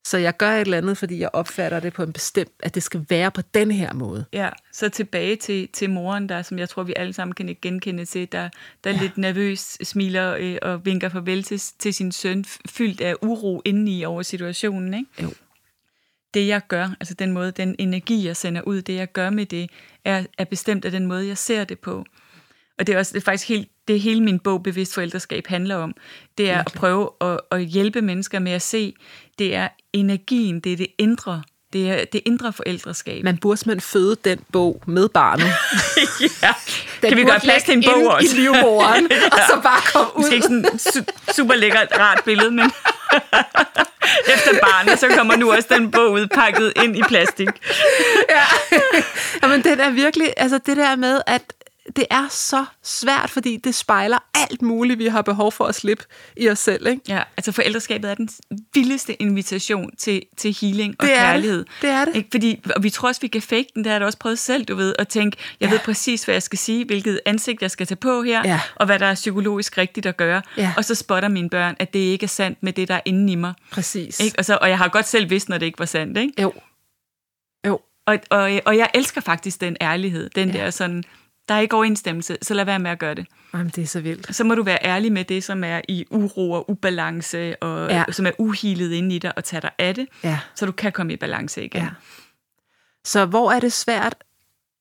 Så 0.07 0.19
jeg 0.19 0.37
gør 0.37 0.51
et 0.51 0.61
eller 0.61 0.79
andet, 0.79 0.99
fordi 0.99 1.19
jeg 1.19 1.31
opfatter 1.33 1.81
det 1.81 1.93
på 1.93 2.03
en 2.03 2.13
bestemt, 2.13 2.53
at 2.61 2.75
det 2.75 2.83
skal 2.83 3.07
være 3.09 3.31
på 3.31 3.43
den 3.55 3.71
her 3.71 3.93
måde. 3.93 4.25
ja. 4.33 4.49
Så 4.73 4.89
tilbage 4.89 5.37
til, 5.37 5.69
til 5.69 5.91
moren, 5.91 6.29
der, 6.29 6.43
som 6.43 6.59
jeg 6.59 6.69
tror, 6.69 6.83
vi 6.83 6.93
alle 6.97 7.13
sammen 7.13 7.35
kan 7.35 7.57
genkende 7.63 8.05
til, 8.05 8.33
der, 8.33 8.49
der 8.85 8.91
ja. 8.91 8.99
Lidt 9.01 9.19
nervøs 9.19 9.79
smiler 9.83 10.37
øh, 10.39 10.59
og 10.63 10.87
vinker 10.87 11.09
farvel 11.09 11.43
til, 11.43 11.63
til 11.79 11.95
sin 11.95 12.13
søn, 12.13 12.45
fyldt 12.69 13.01
af 13.01 13.15
uro 13.23 13.63
indeni 13.65 14.05
over 14.05 14.23
situationen. 14.23 14.95
Ikke? 14.95 15.11
Jo. 15.23 15.31
det, 16.35 16.47
jeg 16.47 16.61
gør, 16.69 16.89
altså 17.01 17.15
den 17.15 17.33
måde, 17.33 17.51
den 17.51 17.77
energi, 17.79 18.27
jeg 18.27 18.37
sender 18.37 18.63
ud, 18.63 18.83
det, 18.83 18.95
jeg 18.95 19.13
gør 19.13 19.31
med 19.31 19.47
det, 19.47 19.71
er, 20.05 20.25
er 20.39 20.45
bestemt 20.45 20.85
af 20.85 20.91
den 20.91 21.07
måde, 21.07 21.29
jeg 21.29 21.39
ser 21.39 21.65
det 21.65 21.79
på. 21.79 22.05
Og 22.79 22.87
det 22.87 22.95
er 22.95 22.99
også 22.99 23.13
det 23.13 23.21
er 23.21 23.25
faktisk 23.25 23.49
helt, 23.49 23.69
det 23.89 23.97
er 23.97 24.01
hele 24.01 24.21
min 24.23 24.39
bog, 24.39 24.63
Bevidst 24.63 24.95
Forældreskab, 24.95 25.47
handler 25.47 25.77
om. 25.77 25.95
Det 26.39 26.51
er 26.51 26.59
at 26.59 26.73
prøve 26.77 27.11
at, 27.21 27.41
at 27.51 27.61
hjælpe 27.65 28.03
mennesker 28.03 28.39
med 28.39 28.53
at 28.53 28.63
se, 28.63 28.95
det 29.39 29.55
er 29.55 29.69
energien, 29.93 30.61
det 30.61 30.73
er 30.73 30.77
det 30.77 30.87
indre, 30.99 31.43
det 31.73 31.91
er 31.91 32.05
det 32.05 32.21
indre 32.25 32.53
forældreskab. 32.53 33.25
Man 33.25 33.37
burde 33.39 33.57
simpelthen 33.57 33.81
føde 33.81 34.17
den 34.25 34.39
bog 34.53 34.83
med 34.87 35.09
barnet. 35.09 35.47
ja. 36.43 36.55
Den 37.03 37.09
Kan 37.09 37.17
vi 37.19 37.25
gøre 37.25 37.41
plads 37.41 37.63
til 37.63 37.75
en 37.75 37.85
bog 37.87 38.07
også? 38.15 38.37
i 38.37 38.39
livmoderen, 38.41 39.05
og 39.33 39.39
så 39.49 39.61
bare 39.63 39.81
komme 39.93 40.17
ud. 40.17 40.23
Måske 40.23 40.35
ikke 40.35 40.47
sådan 40.47 40.67
su- 40.67 41.33
super 41.33 41.55
lækkert, 41.55 41.89
rart 41.99 42.21
billede, 42.25 42.51
men 42.51 42.65
efter 44.35 44.51
barnet, 44.63 44.99
så 44.99 45.09
kommer 45.09 45.37
nu 45.37 45.53
også 45.53 45.69
den 45.71 45.91
bog 45.91 46.13
ud, 46.13 46.27
pakket 46.27 46.73
ind 46.85 46.97
i 46.97 47.03
plastik. 47.09 47.49
ja. 48.31 48.43
Jamen, 49.43 49.65
den 49.65 49.81
er 49.81 49.91
virkelig, 49.91 50.33
altså 50.37 50.59
det 50.67 50.77
der 50.77 50.97
med, 50.97 51.21
at 51.27 51.43
det 51.97 52.05
er 52.11 52.29
så 52.31 52.65
svært, 52.83 53.31
fordi 53.31 53.57
det 53.57 53.75
spejler 53.75 54.19
alt 54.35 54.63
muligt, 54.63 54.99
vi 54.99 55.07
har 55.07 55.23
behov 55.23 55.53
for 55.53 55.65
at 55.65 55.75
slippe 55.75 56.05
i 56.37 56.49
os 56.51 56.59
selv, 56.59 56.87
ikke? 56.87 57.01
Ja, 57.09 57.23
altså 57.37 57.53
forældreskabet 57.53 58.11
er 58.11 58.15
den 58.15 58.29
vildeste 58.75 59.23
invitation 59.23 59.97
til, 59.97 60.23
til 60.37 60.57
healing 60.61 60.95
og 60.99 61.07
Det 61.07 61.13
er 61.13 61.17
det. 61.19 61.23
kærlighed. 61.31 61.65
Det 61.83 61.91
er 61.91 62.05
det. 62.05 62.17
Ikke? 62.17 62.29
Fordi, 62.33 62.63
og 62.77 62.83
vi 62.83 62.91
tror 62.91 63.09
også, 63.09 63.21
vi 63.21 63.27
kan 63.29 63.43
fake 63.43 63.67
den. 63.75 63.85
Det 63.85 63.93
har 63.93 63.99
da 63.99 64.05
også 64.05 64.19
prøvet 64.19 64.39
selv, 64.39 64.65
du 64.65 64.75
ved, 64.75 64.95
at 64.99 65.09
tænke, 65.09 65.37
jeg 65.61 65.67
Ja. 65.69 65.73
ved 65.73 65.81
præcis, 65.85 66.25
hvad 66.25 66.35
jeg 66.35 66.43
skal 66.43 66.59
sige, 66.59 66.85
hvilket 66.85 67.21
ansigt 67.27 67.63
jeg 67.63 67.71
skal 67.71 67.87
tage 67.87 67.97
på 67.97 68.23
her, 68.23 68.43
Ja. 68.45 68.61
og 68.75 68.87
hvad 68.87 68.99
der 68.99 69.07
er 69.07 69.15
psykologisk 69.15 69.79
rigtigt 69.79 70.07
at 70.07 70.17
gøre. 70.17 70.43
Ja. 70.57 70.73
Og 70.77 70.85
så 70.85 70.95
spotter 70.95 71.29
mine 71.29 71.51
børn, 71.51 71.77
at 71.79 71.93
det 71.93 71.99
ikke 72.01 72.25
er 72.25 72.29
sandt 72.29 72.63
med 72.63 72.73
det, 72.73 72.89
der 72.89 72.95
er 72.95 73.01
inde 73.05 73.33
i 73.33 73.37
mig. 73.37 73.55
Præcis. 73.71 74.21
Ikke? 74.21 74.39
Og, 74.39 74.45
så, 74.45 74.59
og 74.63 74.69
jeg 74.69 74.79
har 74.79 74.89
godt 74.89 75.09
selv 75.09 75.31
vidst, 75.31 75.49
når 75.49 75.59
det 75.59 75.67
ikke 75.67 75.79
var 75.79 75.85
sandt. 75.85 76.19
Ikke? 76.19 76.43
Jo. 76.43 76.53
Jo. 77.67 77.81
Og, 78.07 78.19
og, 78.31 78.61
og 78.67 78.77
jeg 78.77 78.91
elsker 78.95 79.21
faktisk 79.21 79.61
den 79.61 79.77
ærlighed. 79.81 80.31
Den 80.31 80.51
Ja. 80.51 80.59
der 80.65 80.71
sådan, 80.71 81.05
der 81.49 81.55
er 81.55 81.61
ikke 81.61 81.77
overensstemmelse, 81.77 82.37
så 82.43 82.55
lad 82.55 82.65
være 82.65 82.79
med 82.79 82.91
at 82.91 82.99
gøre 82.99 83.15
det. 83.15 83.27
Jamen, 83.55 83.69
det 83.69 83.83
er 83.83 83.87
så 83.87 84.01
vildt. 84.01 84.35
så 84.37 84.45
må 84.45 84.55
du 84.55 84.63
være 84.63 84.79
ærlig 84.85 85.13
med 85.13 85.25
det, 85.25 85.45
som 85.45 85.65
er 85.65 85.81
i 85.89 86.07
uro 86.11 86.51
og 86.53 86.71
ubalance, 86.71 87.63
og 87.63 87.91
Ja. 87.91 88.05
som 88.11 88.27
er 88.27 88.31
uhilet 88.39 88.93
inde 88.93 89.17
i 89.17 89.19
dig, 89.19 89.33
og 89.37 89.45
tage 89.45 89.61
dig 89.61 89.71
af 89.79 89.95
det, 89.95 90.09
Ja. 90.25 90.39
så 90.55 90.67
du 90.67 90.73
kan 90.73 90.93
komme 90.93 91.13
i 91.13 91.17
balance 91.17 91.65
igen. 91.65 91.83
Ja. 91.83 91.89
Så 93.05 93.25
hvor 93.27 93.53
er 93.53 93.61
det 93.61 93.73
svært 93.73 94.15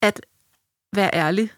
at 0.02 0.20
være 0.94 1.10
ærlig? 1.14 1.52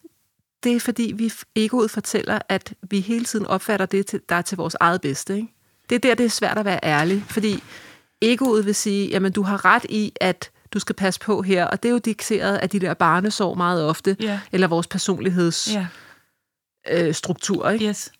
Det 0.63 0.75
er 0.75 0.79
fordi, 0.79 1.13
vi 1.15 1.31
egoet 1.55 1.91
fortæller, 1.91 2.39
at 2.49 2.73
vi 2.89 2.99
hele 2.99 3.25
tiden 3.25 3.45
opfatter 3.45 3.85
det, 3.85 4.21
der 4.29 4.35
er 4.35 4.41
til 4.41 4.57
vores 4.57 4.75
eget 4.79 5.01
bedste. 5.01 5.35
Ikke? 5.35 5.47
Det 5.89 5.95
er 5.95 5.99
der, 5.99 6.15
det 6.15 6.25
er 6.25 6.29
svært 6.29 6.57
at 6.57 6.65
være 6.65 6.79
ærlig, 6.83 7.23
fordi 7.29 7.63
egoet 8.21 8.65
vil 8.65 8.75
sige, 8.75 9.07
jamen 9.09 9.31
du 9.31 9.41
har 9.41 9.65
ret 9.65 9.85
i, 9.89 10.13
at 10.21 10.51
du 10.73 10.79
skal 10.79 10.95
passe 10.95 11.19
på 11.19 11.41
her, 11.41 11.65
og 11.65 11.83
det 11.83 11.89
er 11.89 11.93
jo 11.93 11.97
dikteret 11.97 12.57
af 12.57 12.69
de 12.69 12.79
der 12.79 12.93
barnesår 12.93 13.53
meget 13.53 13.83
ofte, 13.85 14.17
Ja. 14.19 14.39
eller 14.51 14.67
vores 14.67 14.87
personlighedsstruktur. 14.87 15.87
Ja. 16.87 17.07
Øh, 17.07 17.13
struktur, 17.13 17.69
ikke? 17.69 17.85
Yes. 17.89 18.11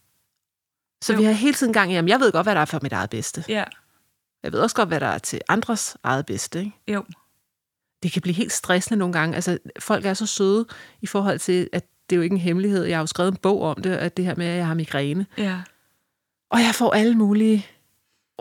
Så 1.04 1.14
Jo. 1.14 1.20
vi 1.20 1.26
har 1.26 1.32
hele 1.32 1.54
tiden 1.54 1.74
gang 1.74 1.92
i, 1.92 1.94
jamen 1.96 2.10
jeg 2.10 2.20
ved 2.20 2.32
godt, 2.32 2.46
hvad 2.46 2.56
der 2.56 2.62
er 2.62 2.66
for 2.66 2.80
mit 2.82 2.94
eget 2.94 3.10
bedste. 3.10 3.44
Ja. 3.50 3.64
Jeg 4.44 4.52
ved 4.52 4.60
også 4.60 4.76
godt, 4.76 4.88
hvad 4.90 5.00
der 5.00 5.08
er 5.08 5.18
til 5.18 5.42
andres 5.50 5.98
eget 6.04 6.26
bedste. 6.26 6.60
Ikke? 6.60 6.72
Jo. 6.88 7.04
det 8.04 8.12
kan 8.12 8.22
blive 8.22 8.36
helt 8.36 8.52
stressende 8.54 8.98
nogle 9.00 9.14
gange. 9.14 9.36
Altså, 9.36 9.58
folk 9.80 10.06
er 10.06 10.14
så 10.14 10.26
søde 10.26 10.66
i 11.02 11.08
forhold 11.08 11.40
til, 11.40 11.70
at 11.74 11.86
det 12.10 12.16
er 12.16 12.18
jo 12.18 12.22
ikke 12.24 12.34
en 12.34 12.40
hemmelighed. 12.40 12.84
Jeg 12.84 12.98
har 12.98 13.02
jo 13.02 13.06
skrevet 13.08 13.32
en 13.32 13.38
bog 13.38 13.62
om 13.62 13.82
det, 13.82 13.90
at 13.96 14.18
det 14.18 14.26
her 14.26 14.36
med, 14.36 14.46
at 14.46 14.58
jeg 14.58 14.68
har 14.68 14.74
migræne. 14.74 15.26
Ja. 15.38 15.62
Og 16.50 16.60
jeg 16.60 16.76
får 16.76 16.92
alle 16.92 17.16
mulige 17.16 17.66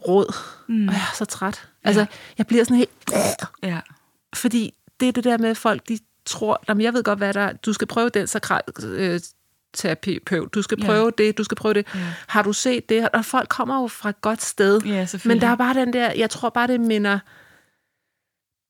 råd, 0.08 0.34
Mm. 0.68 0.88
og 0.88 0.94
jeg 0.94 1.00
er 1.00 1.14
så 1.14 1.24
træt. 1.24 1.68
Altså, 1.84 2.06
jeg 2.38 2.46
bliver 2.46 2.64
sådan 2.64 2.76
helt... 2.76 2.90
Ja. 3.62 3.80
Fordi 4.36 4.74
det 5.00 5.08
er 5.08 5.12
det 5.12 5.24
der 5.24 5.38
med, 5.38 5.48
at 5.50 5.56
folk 5.56 5.88
de 5.88 5.98
tror, 6.24 6.62
jamen 6.68 6.82
jeg 6.82 6.94
ved 6.94 7.02
godt, 7.04 7.18
hvad 7.18 7.34
der 7.34 7.40
er. 7.40 7.52
Du 7.52 7.72
skal 7.72 7.86
prøve 7.86 8.08
den 8.08 8.26
sakral, 8.26 8.62
øh, 8.84 9.20
fysioterapeut, 9.76 10.54
du 10.54 10.62
skal 10.62 10.78
Ja. 10.80 10.86
prøve 10.86 11.12
det, 11.18 11.38
du 11.38 11.44
skal 11.44 11.56
prøve 11.56 11.74
det. 11.74 11.86
Ja. 11.94 12.00
Har 12.26 12.42
du 12.42 12.52
set 12.52 12.88
det? 12.88 13.08
Og 13.08 13.24
folk 13.24 13.48
kommer 13.48 13.80
jo 13.80 13.86
fra 13.88 14.08
et 14.08 14.20
godt 14.20 14.42
sted. 14.42 14.80
Ja. 14.82 15.06
Men 15.24 15.40
der 15.40 15.46
er 15.46 15.56
bare 15.56 15.74
den 15.74 15.92
der, 15.92 16.12
jeg 16.12 16.30
tror 16.30 16.48
bare, 16.50 16.66
det 16.66 16.80
minder... 16.80 17.18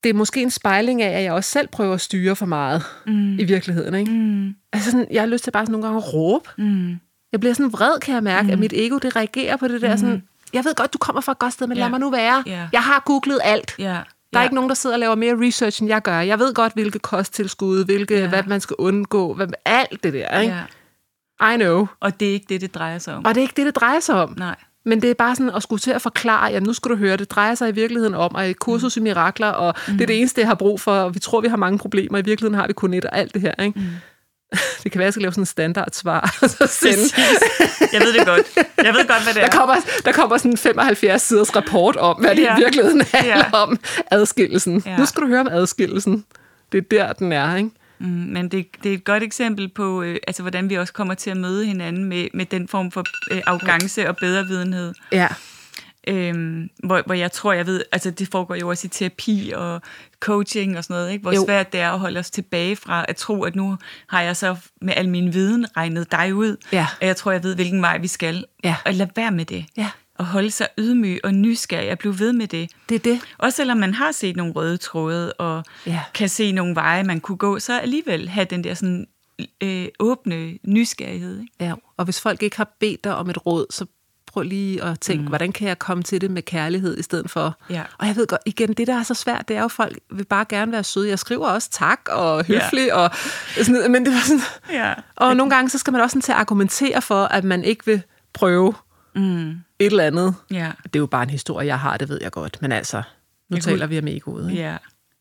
Det 0.04 0.10
er 0.10 0.14
måske 0.14 0.42
en 0.42 0.50
spejling 0.50 1.02
af, 1.02 1.18
at 1.18 1.24
jeg 1.24 1.32
også 1.32 1.50
selv 1.50 1.68
prøver 1.68 1.94
at 1.94 2.00
styre 2.00 2.36
for 2.36 2.46
meget 2.46 2.82
mm. 3.06 3.38
i 3.38 3.44
virkeligheden. 3.44 3.94
Ikke? 3.94 4.12
Mm. 4.12 4.54
Altså 4.72 4.90
sådan, 4.90 5.06
jeg 5.10 5.22
har 5.22 5.26
lyst 5.26 5.44
til 5.44 5.50
bare 5.50 5.66
sådan 5.66 5.72
nogle 5.72 5.86
gange 5.86 5.98
at 5.98 6.14
råbe. 6.14 6.48
Mm. 6.58 6.90
Jeg 7.32 7.40
bliver 7.40 7.54
sådan 7.54 7.72
vred, 7.72 8.00
kan 8.00 8.14
jeg 8.14 8.22
mærke, 8.22 8.46
mm. 8.46 8.52
at 8.52 8.58
mit 8.58 8.72
ego, 8.72 8.98
det 8.98 9.16
reagerer 9.16 9.56
på 9.56 9.68
det 9.68 9.82
der 9.82 9.96
sådan... 9.96 10.22
Jeg 10.52 10.64
ved 10.64 10.74
godt, 10.74 10.92
du 10.92 10.98
kommer 10.98 11.20
fra 11.20 11.32
et 11.32 11.38
godt 11.38 11.52
sted, 11.52 11.66
men 11.66 11.76
Ja. 11.76 11.82
lad 11.82 11.90
mig 11.90 12.00
nu 12.00 12.10
være. 12.10 12.42
Ja. 12.46 12.68
Jeg 12.72 12.82
har 12.82 13.02
googlet 13.06 13.38
alt. 13.44 13.74
Ja. 13.78 14.00
Der 14.36 14.40
er 14.40 14.42
ja. 14.42 14.46
ikke 14.46 14.54
nogen, 14.54 14.68
der 14.70 14.74
sidder 14.74 14.96
og 14.96 15.00
laver 15.00 15.14
mere 15.14 15.46
research, 15.46 15.82
end 15.82 15.88
jeg 15.88 16.02
gør. 16.02 16.20
Jeg 16.20 16.38
ved 16.38 16.54
godt, 16.54 16.72
hvilke 16.72 16.98
kosttilskud, 16.98 17.84
hvilke, 17.84 18.18
Ja. 18.18 18.28
hvad 18.28 18.42
man 18.46 18.60
skal 18.60 18.76
undgå, 18.78 19.34
hvad, 19.34 19.46
alt 19.64 20.02
det 20.02 20.12
der. 20.12 20.40
Ikke? 20.40 20.54
Ja. 21.40 21.54
I 21.54 21.56
know. 21.56 21.86
Og 22.00 22.20
det 22.20 22.28
er 22.28 22.32
ikke 22.32 22.46
det, 22.48 22.60
det 22.60 22.74
drejer 22.74 22.98
sig 22.98 23.14
om. 23.14 23.24
Og 23.24 23.34
det 23.34 23.40
er 23.40 23.42
ikke 23.42 23.54
det, 23.56 23.66
det 23.66 23.76
drejer 23.76 24.00
sig 24.00 24.14
om. 24.14 24.34
Nej. 24.38 24.56
Men 24.84 25.02
det 25.02 25.10
er 25.10 25.14
bare 25.14 25.36
sådan 25.36 25.52
at 25.54 25.62
skulle 25.62 25.80
til 25.80 25.90
at 25.90 26.02
forklare, 26.02 26.46
jamen 26.46 26.66
nu 26.66 26.72
skal 26.72 26.90
du 26.90 26.96
høre, 26.96 27.16
det 27.16 27.30
drejer 27.30 27.54
sig 27.54 27.68
i 27.68 27.72
virkeligheden 27.72 28.14
om, 28.14 28.36
at 28.36 28.50
et 28.50 28.58
kursus 28.58 28.96
i 28.96 29.00
mirakler, 29.00 29.48
og 29.48 29.74
mm. 29.88 29.92
det 29.94 30.02
er 30.02 30.06
det 30.06 30.18
eneste, 30.18 30.40
jeg 30.40 30.48
har 30.48 30.54
brug 30.54 30.80
for, 30.80 30.92
og 30.92 31.14
vi 31.14 31.18
tror, 31.18 31.40
vi 31.40 31.48
har 31.48 31.56
mange 31.56 31.78
problemer, 31.78 32.18
i 32.18 32.22
virkeligheden 32.22 32.54
har 32.54 32.66
vi 32.66 32.72
kun 32.72 32.94
et, 32.94 33.04
og 33.04 33.18
alt 33.18 33.34
det 33.34 33.42
her. 33.42 33.54
Ikke? 33.62 33.80
Mm. 33.80 33.86
Det 34.82 34.92
kan 34.92 34.98
være, 34.98 35.04
at 35.04 35.06
jeg 35.06 35.12
skal 35.12 35.22
lave 35.22 35.32
sådan 35.32 35.42
en 35.42 35.46
standardsvar, 35.46 36.36
og 36.42 36.50
så 36.58 36.66
sende. 36.66 36.94
Præcis. 37.14 37.92
Jeg 37.92 38.00
ved 38.00 38.12
det 38.12 38.26
godt. 38.26 38.46
Jeg 38.84 38.94
ved 38.94 39.08
godt, 39.08 39.22
hvad 39.22 39.34
det 39.34 39.42
er. 39.42 39.46
Der 39.46 39.56
kommer, 39.58 39.76
der 40.04 40.12
kommer 40.12 40.38
sådan 40.38 40.50
en 40.50 40.56
75 40.58 41.22
siders 41.22 41.56
rapport 41.56 41.96
om, 41.96 42.16
hvad 42.20 42.36
det 42.36 42.42
Ja. 42.42 42.56
i 42.56 42.60
virkeligheden 42.60 43.02
handler 43.14 43.36
Ja. 43.36 43.50
om. 43.52 43.78
Adskillelsen. 44.10 44.82
Ja. 44.86 44.96
Nu 44.96 45.06
skal 45.06 45.22
du 45.22 45.26
høre 45.28 45.40
om 45.40 45.48
adskillelsen. 45.50 46.24
Det 46.72 46.78
er 46.78 46.82
der, 46.90 47.12
den 47.12 47.32
er, 47.32 47.56
ikke? 47.56 47.70
Mm, 47.98 48.06
men 48.06 48.48
det, 48.48 48.66
det 48.82 48.90
er 48.90 48.94
et 48.94 49.04
godt 49.04 49.22
eksempel 49.22 49.68
på, 49.68 50.02
øh, 50.02 50.16
altså, 50.26 50.42
hvordan 50.42 50.70
vi 50.70 50.74
også 50.74 50.92
kommer 50.92 51.14
til 51.14 51.30
at 51.30 51.36
møde 51.36 51.64
hinanden 51.66 52.04
med, 52.04 52.28
med 52.34 52.46
den 52.46 52.68
form 52.68 52.90
for 52.90 53.04
øh, 53.30 53.42
arrogance 53.46 54.08
og 54.08 54.16
bedrevidenhed. 54.16 54.94
Ja. 55.12 55.28
Øhm, 56.08 56.68
hvor, 56.84 57.02
hvor 57.06 57.14
jeg 57.14 57.32
tror, 57.32 57.52
jeg 57.52 57.66
ved, 57.66 57.82
altså 57.92 58.10
det 58.10 58.28
foregår 58.32 58.54
jo 58.54 58.68
også 58.68 58.86
i 58.86 58.88
terapi 58.88 59.52
og 59.56 59.82
coaching 60.20 60.78
og 60.78 60.84
sådan 60.84 60.94
noget, 60.94 61.10
ikke? 61.12 61.22
hvor 61.22 61.32
Jo. 61.32 61.44
svært 61.46 61.72
det 61.72 61.80
er 61.80 61.90
at 61.90 61.98
holde 61.98 62.20
os 62.20 62.30
tilbage 62.30 62.76
fra 62.76 63.04
at 63.08 63.16
tro, 63.16 63.42
at 63.44 63.56
nu 63.56 63.76
har 64.08 64.20
jeg 64.22 64.36
så 64.36 64.56
med 64.82 64.94
al 64.96 65.08
min 65.08 65.32
viden 65.34 65.66
regnet 65.76 66.12
dig 66.12 66.34
ud, 66.34 66.56
Ja. 66.72 66.86
og 67.00 67.06
jeg 67.06 67.16
tror, 67.16 67.32
jeg 67.32 67.42
ved, 67.42 67.54
hvilken 67.54 67.82
vej 67.82 67.98
vi 67.98 68.06
skal. 68.06 68.44
Ja. 68.64 68.76
Og 68.84 68.94
lad 68.94 69.06
være 69.16 69.30
med 69.30 69.44
det. 69.44 69.64
Ja. 69.76 69.90
Og 70.18 70.26
holde 70.26 70.50
sig 70.50 70.68
ydmyg 70.78 71.20
og 71.24 71.34
nysgerrig 71.34 71.92
og 71.92 71.98
blive 71.98 72.18
ved 72.18 72.32
med 72.32 72.46
det. 72.46 72.70
Det 72.88 72.94
er 72.94 72.98
det. 72.98 73.20
Også 73.38 73.56
selvom 73.56 73.76
man 73.78 73.94
har 73.94 74.12
set 74.12 74.36
nogle 74.36 74.52
røde 74.52 74.76
tråde 74.76 75.32
og 75.32 75.64
Ja. 75.86 76.00
kan 76.14 76.28
se 76.28 76.52
nogle 76.52 76.74
veje, 76.74 77.02
man 77.04 77.20
kunne 77.20 77.38
gå, 77.38 77.58
så 77.58 77.78
alligevel 77.80 78.28
have 78.28 78.44
den 78.44 78.64
der 78.64 78.74
sådan 78.74 79.06
øh, 79.62 79.88
åbne 80.00 80.58
nysgerrighed. 80.64 81.40
Ikke? 81.40 81.52
Ja. 81.60 81.72
Og 81.96 82.04
hvis 82.04 82.20
folk 82.20 82.42
ikke 82.42 82.56
har 82.56 82.76
bedt 82.80 83.04
dig 83.04 83.14
om 83.16 83.30
et 83.30 83.46
råd, 83.46 83.66
så 83.70 83.86
prøv 84.36 84.42
lige 84.42 84.82
at 84.84 85.00
tænke, 85.00 85.22
mm. 85.22 85.28
hvordan 85.28 85.52
kan 85.52 85.68
jeg 85.68 85.78
komme 85.78 86.02
til 86.02 86.20
det 86.20 86.30
med 86.30 86.42
kærlighed 86.42 86.98
i 86.98 87.02
stedet 87.02 87.30
for? 87.30 87.56
Ja. 87.70 87.82
Og 87.98 88.06
jeg 88.06 88.16
ved 88.16 88.26
godt, 88.26 88.40
igen, 88.46 88.72
det 88.72 88.86
der 88.86 88.94
er 88.98 89.02
så 89.02 89.14
svært, 89.14 89.48
det 89.48 89.56
er 89.56 89.62
jo, 89.62 89.68
folk 89.68 89.98
vil 90.10 90.24
bare 90.24 90.44
gerne 90.48 90.72
være 90.72 90.84
søde. 90.84 91.08
Jeg 91.08 91.18
skriver 91.18 91.46
også 91.48 91.70
tak 91.70 92.00
og 92.08 92.44
høflig, 92.44 92.94
og 92.94 93.10
sådan 93.62 93.90
men 93.92 94.04
det 94.06 94.12
var 94.12 94.20
sådan... 94.26 94.40
Ja. 94.72 94.94
Og 95.16 95.36
nogle 95.36 95.54
gange, 95.54 95.70
så 95.70 95.78
skal 95.78 95.92
man 95.92 96.02
også 96.02 96.12
sådan 96.14 96.22
til 96.22 96.32
at 96.32 96.38
argumentere 96.38 97.02
for, 97.02 97.24
at 97.24 97.44
man 97.44 97.64
ikke 97.64 97.86
vil 97.86 98.02
prøve 98.32 98.74
Mm. 99.14 99.50
et 99.50 99.56
eller 99.78 100.04
andet. 100.04 100.34
Ja. 100.50 100.72
Det 100.84 100.96
er 100.96 100.98
jo 101.00 101.06
bare 101.06 101.22
en 101.22 101.30
historie, 101.30 101.66
jeg 101.66 101.78
har, 101.80 101.96
det 101.96 102.08
ved 102.08 102.18
jeg 102.22 102.30
godt. 102.32 102.58
Men 102.62 102.72
altså, 102.72 102.96
nu 103.50 103.56
Jeg 103.56 103.64
taler 103.64 103.78
kunne- 103.78 103.88
vi 103.88 103.98
om 103.98 104.06
egoet. 104.06 104.50
Ikke? 104.50 104.62
ja. 104.62 104.76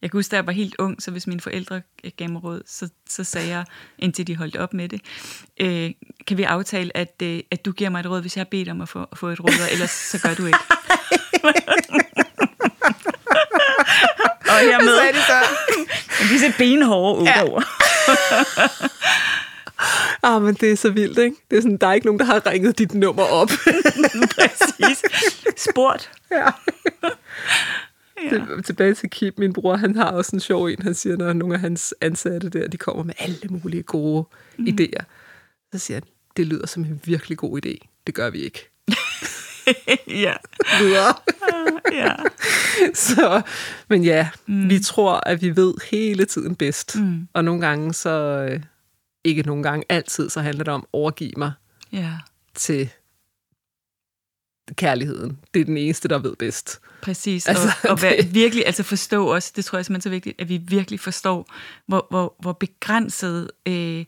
Jeg 0.06 0.12
kan 0.12 0.18
huske, 0.18 0.32
da 0.32 0.36
jeg 0.36 0.46
var 0.46 0.52
helt 0.52 0.76
ung, 0.80 1.02
så 1.02 1.12
hvis 1.12 1.28
mine 1.28 1.42
forældre 1.42 1.82
gav 2.18 2.30
mig 2.30 2.44
råd, 2.44 2.62
så, 2.68 2.90
så 3.10 3.24
sagde 3.24 3.50
jeg, 3.50 3.66
indtil 4.00 4.28
de 4.28 4.36
holdt 4.36 4.56
op 4.56 4.74
med 4.74 4.90
det, 4.90 5.02
øh, 5.60 5.92
kan 6.28 6.38
vi 6.38 6.44
aftale, 6.44 6.98
at, 6.98 7.14
øh, 7.24 7.40
at 7.52 7.66
du 7.66 7.72
giver 7.72 7.90
mig 7.90 8.00
et 8.00 8.10
råd, 8.10 8.22
hvis 8.22 8.36
jeg 8.36 8.40
har 8.40 8.48
bedt 8.52 8.70
om 8.70 8.82
at 8.82 8.90
få, 8.90 9.04
at 9.12 9.18
få 9.18 9.28
et 9.28 9.40
råd, 9.40 9.62
og 9.66 9.72
ellers 9.72 9.92
så 9.92 10.20
gør 10.22 10.34
du 10.34 10.46
ikke. 10.46 10.60
og 14.52 14.60
hermed 14.60 15.14
de 15.14 15.22
så? 15.22 15.40
disse 16.30 16.54
benhårde 16.58 17.20
otte 17.20 17.32
Ja. 17.32 17.44
Ah, 20.24 20.42
men 20.42 20.56
det 20.56 20.72
er 20.72 20.76
så 20.76 20.90
vildt, 20.90 21.18
ikke? 21.18 21.36
Det 21.52 21.58
er 21.58 21.62
sådan, 21.62 21.78
der 21.78 21.88
er 21.88 21.94
ikke 21.94 22.06
nogen, 22.06 22.20
der 22.20 22.26
har 22.26 22.46
ringet 22.46 22.78
dit 22.78 22.94
nummer 22.94 23.24
op. 23.24 23.50
Præcis. 24.36 25.04
Spurgt. 25.58 26.12
ja. 26.32 26.46
Det, 28.30 28.66
tilbage 28.66 28.94
til 28.94 29.10
Kip, 29.10 29.34
min 29.38 29.54
bror, 29.54 29.76
han 29.76 29.96
har 29.96 30.12
også 30.12 30.36
en 30.36 30.40
sjov 30.40 30.66
en. 30.66 30.82
Han 30.82 30.94
siger, 30.94 31.18
når 31.18 31.34
nogle 31.34 31.56
af 31.56 31.60
hans 31.62 31.94
ansatte 32.02 32.50
der, 32.50 32.68
de 32.68 32.78
kommer 32.78 33.04
med 33.04 33.14
alle 33.18 33.48
mulige 33.50 33.84
gode 33.84 34.28
mm. 34.58 34.66
idéer, 34.66 35.04
så 35.74 35.80
siger 35.80 35.96
han, 35.96 36.04
det 36.38 36.48
lyder 36.48 36.68
som 36.68 36.84
en 36.84 37.02
virkelig 37.06 37.38
god 37.38 37.66
idé. 37.66 37.88
Det 38.08 38.16
gør 38.16 38.30
vi 38.30 38.38
ikke. 38.40 38.70
ja. 40.26 40.34
Videre. 40.80 41.14
ja. 41.92 42.16
så, 42.94 43.42
men 43.90 44.04
ja, 44.04 44.30
mm. 44.48 44.70
vi 44.70 44.80
tror, 44.80 45.14
at 45.26 45.42
vi 45.42 45.56
ved 45.56 45.74
hele 45.92 46.26
tiden 46.26 46.56
bedst. 46.56 46.96
Mm. 47.00 47.28
Og 47.34 47.44
nogle 47.46 47.62
gange 47.62 47.94
så, 47.94 48.48
øh, 48.52 48.60
ikke 49.24 49.42
nogle 49.42 49.64
gange, 49.64 49.86
altid, 49.90 50.30
så 50.30 50.42
handler 50.42 50.64
det 50.64 50.74
om 50.74 50.88
overgive 50.94 51.34
mig 51.38 51.52
Ja. 51.92 52.12
til 52.56 52.90
kærligheden. 54.74 55.38
Det 55.54 55.60
er 55.60 55.66
den 55.66 55.78
eneste, 55.78 56.08
der 56.08 56.18
ved 56.20 56.36
bedst. 56.36 56.80
Præcis, 57.02 57.48
Altså, 57.48 57.68
og, 57.84 57.90
og 57.90 58.02
det- 58.02 58.34
virkelig 58.34 58.66
altså 58.66 58.84
forstå 58.84 59.28
også, 59.28 59.52
det 59.56 59.66
tror 59.66 59.78
jeg 59.78 59.86
simpelthen 59.86 60.00
er 60.00 60.12
så 60.12 60.16
vigtigt, 60.16 60.42
at 60.42 60.50
vi 60.50 60.58
virkelig 60.58 61.00
forstår, 61.00 61.48
hvor, 61.88 62.08
hvor, 62.10 62.36
hvor 62.40 62.54
begrænset 62.54 63.52
øh, 63.68 64.06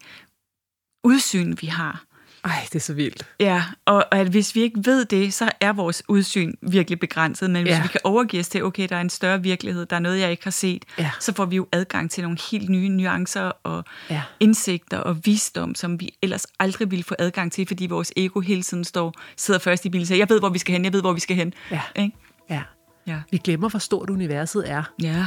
udsyn 1.03 1.55
vi 1.61 1.67
har. 1.67 2.03
Ej, 2.47 2.62
det 2.65 2.75
er 2.75 2.79
så 2.79 2.93
vildt. 2.93 3.25
Ja, 3.39 3.63
og, 3.86 3.95
og 3.95 4.17
at 4.17 4.27
hvis 4.27 4.55
vi 4.55 4.62
ikke 4.62 4.79
ved 4.86 5.05
det, 5.05 5.33
så 5.33 5.51
er 5.62 5.73
vores 5.73 6.03
udsyn 6.07 6.53
virkelig 6.62 6.99
begrænset. 6.99 7.49
Men 7.49 7.62
hvis 7.62 7.71
Ja. 7.71 7.81
vi 7.81 7.88
kan 7.88 7.99
overgive 8.03 8.39
os 8.39 8.47
til, 8.49 8.63
okay, 8.63 8.88
der 8.89 8.95
er 8.95 9.01
en 9.01 9.10
større 9.10 9.43
virkelighed, 9.43 9.86
der 9.86 9.95
er 9.95 9.99
noget, 9.99 10.19
jeg 10.19 10.31
ikke 10.31 10.43
har 10.43 10.51
set, 10.51 10.86
Ja. 10.99 11.12
så 11.19 11.33
får 11.33 11.45
vi 11.45 11.55
jo 11.55 11.67
adgang 11.71 12.12
til 12.12 12.23
nogle 12.23 12.38
helt 12.51 12.69
nye 12.69 12.89
nuancer 12.89 13.51
og 13.63 13.83
Ja. 14.10 14.21
indsigter 14.39 14.97
og 14.97 15.17
visdom, 15.25 15.75
som 15.75 15.99
vi 15.99 16.10
ellers 16.21 16.45
aldrig 16.60 16.91
ville 16.91 17.03
få 17.03 17.15
adgang 17.19 17.51
til, 17.51 17.67
fordi 17.67 17.86
vores 17.88 18.12
ego 18.17 18.39
hele 18.39 18.63
tiden 18.63 18.83
står, 18.83 19.13
sidder 19.38 19.60
først 19.60 19.86
i 19.86 19.89
bilen 19.89 20.01
og 20.03 20.07
siger, 20.07 20.17
jeg 20.17 20.29
ved, 20.29 20.39
hvor 20.39 20.49
vi 20.49 20.60
skal 20.60 20.73
hen, 20.73 20.86
jeg 20.86 20.93
ved, 20.93 21.01
hvor 21.01 21.13
vi 21.13 21.19
skal 21.19 21.36
hen. 21.36 21.53
Ja. 21.71 21.81
Ikke? 21.95 22.17
Ja. 22.49 22.62
Ja. 23.07 23.17
Vi 23.31 23.38
glemmer, 23.38 23.69
hvor 23.69 23.79
stort 23.79 24.10
universet 24.10 24.69
er. 24.71 24.83
ja. 25.01 25.25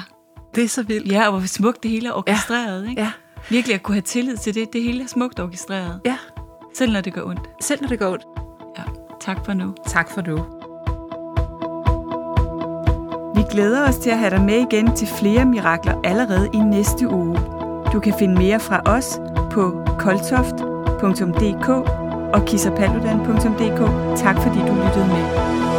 Det 0.54 0.64
er 0.64 0.68
så 0.68 0.82
vildt. 0.82 1.12
Ja, 1.12 1.24
og 1.28 1.38
hvor 1.38 1.46
smukt 1.46 1.82
det 1.82 1.90
hele 1.90 2.08
er 2.08 2.12
orkestreret, 2.12 2.88
ikke? 2.88 3.02
Ja. 3.02 3.12
Virkelig 3.50 3.74
at 3.74 3.82
kunne 3.82 3.94
have 3.94 4.02
tillid 4.02 4.36
til 4.36 4.54
det. 4.54 4.72
Det 4.72 4.82
hele 4.82 5.02
er 5.04 5.06
smukt 5.08 5.40
orkestreret. 5.40 6.00
Ja, 6.04 6.16
Selv 6.74 6.92
når 6.92 7.00
det 7.00 7.12
gør 7.14 7.22
ondt. 7.22 7.40
selv 7.60 7.80
når 7.82 7.88
det 7.88 7.98
går 7.98 8.12
ondt. 8.12 8.26
Ja. 8.78 8.82
Tak 9.20 9.44
for 9.44 9.52
nu. 9.52 9.74
Tak 9.86 10.10
for 10.10 10.20
nu. 10.20 10.36
Vi 13.34 13.42
glæder 13.50 13.88
os 13.88 13.96
til 13.96 14.10
at 14.10 14.18
have 14.18 14.30
dig 14.30 14.40
med 14.40 14.54
igen 14.72 14.96
til 14.96 15.08
flere 15.08 15.44
mirakler 15.44 16.00
allerede 16.04 16.48
i 16.54 16.58
næste 16.58 17.08
uge. 17.08 17.38
Du 17.92 18.00
kan 18.00 18.14
finde 18.18 18.34
mere 18.34 18.60
fra 18.60 18.80
os 18.86 19.20
på 19.50 19.84
koltoft.dk 19.98 21.68
og 22.34 22.44
kissapaludan.dk. 22.46 23.80
Tak 24.18 24.36
fordi 24.36 24.58
du 24.58 24.74
lyttede 24.74 25.06
med. 25.06 25.69